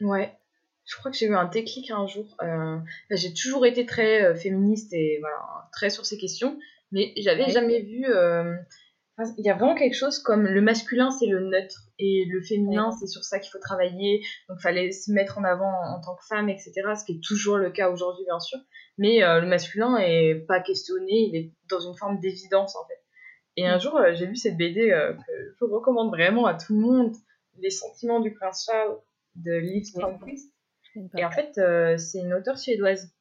Ouais 0.00 0.36
je 0.84 0.96
crois 0.96 1.12
que 1.12 1.16
j'ai 1.16 1.26
eu 1.26 1.34
un 1.36 1.44
déclic 1.44 1.92
un 1.92 2.08
jour. 2.08 2.36
Euh, 2.42 2.78
j'ai 3.10 3.32
toujours 3.32 3.66
été 3.66 3.86
très 3.86 4.34
féministe 4.34 4.92
et 4.92 5.18
voilà, 5.20 5.68
très 5.72 5.90
sur 5.90 6.04
ces 6.04 6.18
questions, 6.18 6.58
mais 6.90 7.12
j'avais 7.18 7.48
jamais 7.50 7.82
vu 7.82 8.04
il 9.38 9.44
y 9.44 9.50
a 9.50 9.54
vraiment 9.54 9.74
quelque 9.74 9.94
chose 9.94 10.18
comme 10.18 10.46
le 10.46 10.60
masculin 10.60 11.10
c'est 11.10 11.26
le 11.26 11.40
neutre 11.40 11.90
et 11.98 12.24
le 12.28 12.40
féminin 12.40 12.90
c'est 12.92 13.06
sur 13.06 13.24
ça 13.24 13.38
qu'il 13.38 13.50
faut 13.50 13.58
travailler. 13.58 14.22
Donc 14.48 14.58
il 14.58 14.62
fallait 14.62 14.90
se 14.90 15.12
mettre 15.12 15.38
en 15.38 15.44
avant 15.44 15.70
en, 15.70 16.00
tant 16.00 16.14
que 16.16 16.24
femme 16.26 16.48
etc 16.48 16.72
ce 16.98 17.04
qui 17.04 17.12
est 17.12 17.20
toujours 17.22 17.58
le 17.58 17.70
cas 17.70 17.90
aujourd'hui 17.90 18.24
bien 18.24 18.40
sûr. 18.40 18.58
Mais 18.98 19.22
euh, 19.22 19.40
le 19.40 19.46
masculin 19.46 19.98
est 19.98 20.46
pas 20.46 20.60
questionné 20.60 21.12
il 21.12 21.36
est 21.36 21.52
dans 21.70 21.80
une 21.80 21.96
forme 21.96 22.20
d'évidence 22.20 22.74
en 22.76 22.86
fait. 22.86 23.00
Et 23.56 23.66
un 23.66 23.76
mm. 23.76 23.80
jour 23.80 23.96
euh, 23.98 24.14
j'ai 24.14 24.26
lu 24.26 24.36
cette 24.36 24.56
BD 24.56 24.90
euh, 24.90 25.12
que 25.12 25.22
je 25.60 25.64
recommande 25.64 26.08
vraiment 26.08 26.46
à 26.46 26.54
tout 26.54 26.74
le 26.74 26.80
monde 26.80 27.14
les 27.58 27.70
sentiments 27.70 28.20
du 28.20 28.32
prince 28.32 28.64
Charles 28.64 28.98
de 29.36 29.52
Liv 29.52 29.84
Strömquist 29.84 30.52
et 31.16 31.24
en 31.24 31.30
fait 31.30 31.60
c'est 31.98 32.18
une 32.18 32.34
auteure 32.34 32.58
suédoise. 32.58 33.12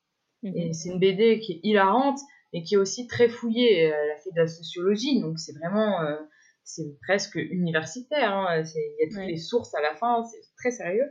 Mm-hmm. 0.43 0.69
et 0.69 0.73
c'est 0.73 0.89
une 0.89 0.99
BD 0.99 1.39
qui 1.39 1.54
est 1.54 1.60
hilarante 1.63 2.19
et 2.54 2.64
qui 2.64 2.76
est 2.76 2.78
aussi 2.78 3.08
très 3.08 3.30
fouillée. 3.30 3.84
Elle 3.84 4.12
a 4.12 4.18
fait 4.18 4.32
de 4.32 4.42
la 4.42 4.48
sociologie, 4.48 5.22
donc 5.22 5.40
c'est 5.40 5.54
vraiment, 5.54 6.02
euh, 6.02 6.18
c'est 6.64 6.98
presque 7.02 7.36
universitaire. 7.36 8.34
Hein. 8.34 8.64
Il 8.64 8.96
y 9.00 9.06
a 9.06 9.10
toutes 9.10 9.30
les 9.30 9.38
sources 9.38 9.74
à 9.76 9.82
la 9.82 9.96
fin, 9.96 10.24
c'est 10.24 10.42
très 10.58 10.72
sérieux, 10.72 11.10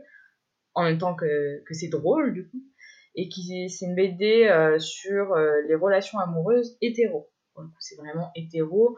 en 0.73 0.83
même 0.83 0.97
temps 0.97 1.15
que, 1.15 1.63
que 1.65 1.73
c'est 1.73 1.89
drôle 1.89 2.33
du 2.33 2.47
coup. 2.47 2.61
Et 3.15 3.27
qui 3.27 3.69
c'est 3.69 3.85
une 3.85 3.95
BD 3.95 4.47
euh, 4.47 4.79
sur 4.79 5.33
euh, 5.33 5.61
les 5.67 5.75
relations 5.75 6.19
amoureuses 6.19 6.77
hétéro. 6.81 7.29
C'est 7.79 7.97
vraiment 7.97 8.31
hétéro. 8.35 8.95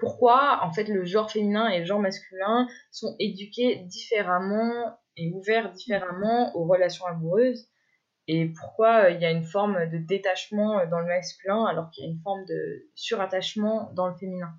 pourquoi 0.00 0.60
en 0.64 0.72
fait 0.72 0.84
le 0.84 1.04
genre 1.04 1.30
féminin 1.30 1.68
et 1.68 1.78
le 1.78 1.84
genre 1.84 2.00
masculin 2.00 2.66
sont 2.90 3.14
éduqués 3.20 3.84
différemment 3.86 4.98
et 5.16 5.30
ouverts 5.32 5.70
différemment 5.72 6.54
aux 6.56 6.66
relations 6.66 7.06
amoureuses 7.06 7.68
et 8.28 8.46
pourquoi 8.46 9.04
euh, 9.04 9.10
il 9.10 9.20
y 9.20 9.24
a 9.24 9.30
une 9.30 9.42
forme 9.42 9.88
de 9.90 9.96
détachement 9.96 10.78
euh, 10.78 10.86
dans 10.86 11.00
le 11.00 11.06
masculin 11.06 11.64
alors 11.64 11.90
qu'il 11.90 12.04
y 12.04 12.06
a 12.06 12.10
une 12.10 12.20
forme 12.20 12.44
de 12.44 12.86
surattachement 12.94 13.90
dans 13.94 14.06
le 14.06 14.14
féminin? 14.14 14.50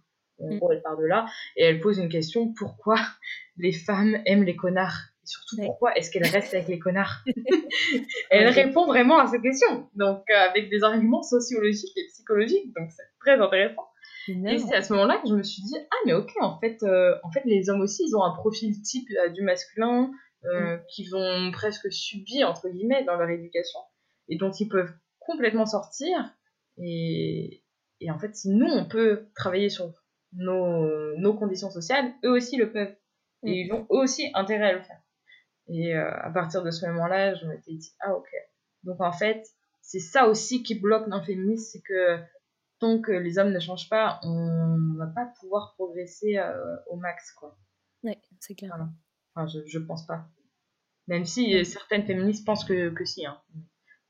En 0.42 0.56
gros, 0.56 0.72
elle 0.72 0.82
part 0.82 0.98
de 0.98 1.06
là 1.06 1.26
et 1.58 1.66
elle 1.66 1.80
pose 1.80 2.00
une 2.00 2.10
question 2.10 2.54
pourquoi 2.54 2.98
les 3.58 3.72
femmes 3.72 4.18
aiment 4.26 4.44
les 4.44 4.56
connards? 4.56 4.98
Et 5.24 5.28
surtout 5.28 5.58
pourquoi 5.64 5.96
est-ce 5.96 6.10
qu'elles 6.10 6.26
restent 6.26 6.56
avec 6.56 6.68
les 6.68 6.80
connards? 6.80 7.24
Elle 8.32 8.48
répond 8.48 8.88
vraiment 8.88 9.20
à 9.20 9.28
cette 9.28 9.44
question, 9.44 9.88
donc 9.94 10.24
euh, 10.30 10.50
avec 10.50 10.70
des 10.70 10.84
arguments 10.84 11.22
sociologiques 11.22 11.96
et 11.98 12.08
psychologiques, 12.08 12.74
donc 12.76 12.90
c'est 12.92 13.04
très 13.20 13.40
intéressant. 13.40 13.88
Et 14.28 14.58
c'est 14.60 14.76
à 14.76 14.82
ce 14.82 14.94
moment-là 14.94 15.20
que 15.22 15.28
je 15.30 15.36
me 15.36 15.44
suis 15.44 15.62
dit 15.64 15.76
ah 15.80 15.96
mais 16.06 16.14
ok 16.14 16.32
en 16.40 16.60
fait 16.60 16.84
en 17.24 17.32
fait 17.32 17.42
les 17.46 17.70
hommes 17.70 17.82
aussi 17.82 18.04
ils 18.08 18.16
ont 18.16 18.24
un 18.24 18.36
profil 18.36 18.80
type 18.82 19.10
du 19.34 19.42
masculin 19.42 20.12
euh, 20.46 20.78
mm. 20.78 20.86
qu'ils 20.90 21.16
ont 21.16 21.52
presque 21.52 21.92
subi, 21.92 22.44
entre 22.44 22.70
guillemets, 22.70 23.04
dans 23.04 23.16
leur 23.16 23.30
éducation, 23.30 23.80
et 24.28 24.38
dont 24.38 24.52
ils 24.52 24.70
peuvent 24.70 24.94
complètement 25.20 25.66
sortir. 25.66 26.18
Et, 26.78 27.64
et 28.00 28.12
en 28.12 28.20
fait, 28.20 28.36
si 28.36 28.50
nous, 28.50 28.68
on 28.68 28.86
peut 28.86 29.28
travailler 29.36 29.70
sur 29.70 29.94
nos, 30.34 31.18
nos 31.18 31.34
conditions 31.34 31.72
sociales, 31.72 32.14
eux 32.24 32.32
aussi 32.32 32.58
le 32.58 32.72
peuvent. 32.72 32.96
Et 33.44 33.52
mm. 33.52 33.68
ils 33.68 33.74
ont 33.74 33.88
eux 33.92 34.04
aussi 34.04 34.30
intérêt 34.34 34.70
à 34.70 34.74
le 34.74 34.82
faire. 34.82 35.02
Et 35.68 35.96
euh, 35.96 36.10
à 36.12 36.32
partir 36.32 36.64
de 36.64 36.72
ce 36.72 36.86
moment-là, 36.88 37.36
je 37.36 37.46
m'étais 37.46 37.74
dit, 37.74 37.94
ah 38.00 38.16
ok. 38.16 38.30
Donc 38.84 39.02
en 39.02 39.12
fait, 39.12 39.46
c'est 39.82 40.00
ça 40.00 40.28
aussi 40.28 40.64
qui 40.64 40.80
bloque 40.80 41.10
dans 41.10 41.20
le 41.20 41.24
féminisme, 41.24 41.70
c'est 41.72 41.82
que 41.82 42.18
tant 42.80 43.02
que 43.02 43.12
les 43.12 43.38
hommes 43.38 43.52
ne 43.52 43.60
changent 43.60 43.90
pas, 43.90 44.20
on 44.24 44.96
va 44.98 45.08
pas 45.08 45.32
pouvoir 45.40 45.74
progresser 45.76 46.38
euh, 46.38 46.76
au 46.88 46.96
max, 46.96 47.34
quoi. 47.34 47.58
Oui, 48.04 48.14
c'est 48.40 48.56
clair. 48.56 48.74
Enfin, 49.36 49.48
je, 49.48 49.60
je 49.66 49.80
pense 49.80 50.06
pas. 50.06 50.28
Même 51.08 51.26
si 51.26 51.56
euh, 51.56 51.64
certaines 51.64 52.06
féministes 52.06 52.46
pensent 52.46 52.64
que, 52.64 52.90
que 52.90 53.06
si. 53.06 53.26
Hein. 53.26 53.42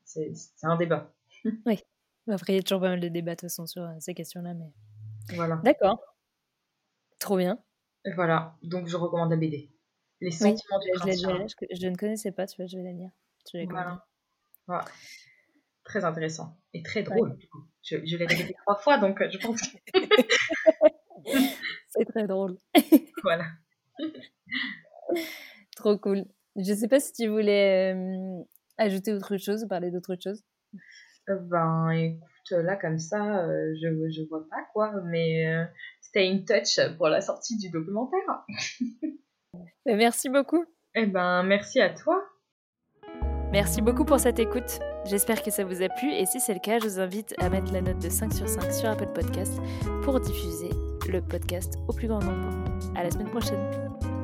C'est 0.04 0.32
un 0.62 0.76
débat. 0.76 1.14
oui. 1.66 1.80
Après, 2.28 2.52
il 2.52 2.56
y 2.56 2.58
a 2.58 2.62
toujours 2.62 2.80
pas 2.80 2.90
mal 2.90 3.00
de 3.00 3.08
débats 3.08 3.32
de 3.32 3.36
toute 3.36 3.48
façon 3.48 3.66
sur 3.66 3.82
euh, 3.82 3.94
ces 4.00 4.14
questions-là. 4.14 4.54
Mais... 4.54 4.72
Voilà. 5.34 5.56
D'accord. 5.64 6.00
Trop 7.18 7.36
bien. 7.36 7.58
Voilà. 8.14 8.56
Donc, 8.62 8.86
je 8.88 8.96
recommande 8.96 9.30
la 9.30 9.36
BD. 9.36 9.70
Les 10.20 10.30
sentiments 10.30 10.78
du 10.78 10.88
je, 10.94 11.12
je, 11.12 11.76
je, 11.80 11.86
ne 11.88 11.96
connaissais 11.96 12.32
pas, 12.32 12.46
tu 12.46 12.56
vois, 12.56 12.66
je 12.66 12.76
vais 12.76 12.84
la 12.84 12.92
lire. 12.92 13.10
voilà. 13.68 14.06
voilà. 14.66 14.84
Très 15.84 16.04
intéressant. 16.04 16.60
Et 16.74 16.82
très 16.82 17.02
drôle, 17.02 17.36
du 17.36 17.48
coup. 17.48 17.64
Je, 17.82 17.96
je 18.04 18.16
l'ai 18.16 18.26
répété 18.26 18.54
trois 18.62 18.76
fois, 18.76 18.98
donc 18.98 19.20
euh, 19.22 19.30
je 19.30 19.38
pense 19.38 19.60
que... 19.94 20.00
C'est 21.88 22.04
très 22.04 22.26
drôle. 22.26 22.58
voilà. 23.22 23.46
Trop 25.76 25.98
cool. 25.98 26.24
Je 26.56 26.74
sais 26.74 26.88
pas 26.88 27.00
si 27.00 27.12
tu 27.12 27.28
voulais 27.28 27.94
euh, 27.94 28.42
ajouter 28.78 29.12
autre 29.12 29.36
chose 29.36 29.64
ou 29.64 29.68
parler 29.68 29.90
d'autre 29.90 30.16
chose. 30.22 30.42
Euh, 31.28 31.36
ben, 31.36 31.90
écoute, 31.90 32.50
là, 32.50 32.76
comme 32.76 32.98
ça, 32.98 33.44
euh, 33.44 33.74
je, 33.80 34.10
je 34.10 34.28
vois 34.28 34.46
pas 34.48 34.64
quoi, 34.72 34.92
mais 35.04 35.44
stay 36.00 36.28
in 36.28 36.38
touch 36.38 36.80
pour 36.96 37.08
la 37.08 37.20
sortie 37.20 37.56
du 37.56 37.70
documentaire. 37.70 38.44
Ben, 39.84 39.96
merci 39.96 40.28
beaucoup. 40.28 40.64
Eh 40.94 41.06
ben, 41.06 41.42
merci 41.42 41.80
à 41.80 41.90
toi. 41.90 42.22
Merci 43.50 43.82
beaucoup 43.82 44.04
pour 44.04 44.20
cette 44.20 44.38
écoute. 44.38 44.78
J'espère 45.06 45.42
que 45.42 45.50
ça 45.50 45.64
vous 45.64 45.82
a 45.82 45.88
plu 45.88 46.12
et 46.12 46.26
si 46.26 46.38
c'est 46.38 46.54
le 46.54 46.60
cas, 46.60 46.78
je 46.78 46.84
vous 46.84 47.00
invite 47.00 47.34
à 47.38 47.48
mettre 47.48 47.72
la 47.72 47.80
note 47.80 48.00
de 48.00 48.08
5 48.08 48.32
sur 48.32 48.48
5 48.48 48.72
sur 48.72 48.88
Apple 48.88 49.12
Podcast 49.12 49.58
pour 50.04 50.20
diffuser 50.20 50.70
le 51.08 51.20
podcast 51.20 51.74
au 51.88 51.92
plus 51.92 52.06
grand 52.06 52.22
nombre. 52.22 52.48
À 52.94 53.02
la 53.02 53.10
semaine 53.10 53.30
prochaine. 53.30 54.19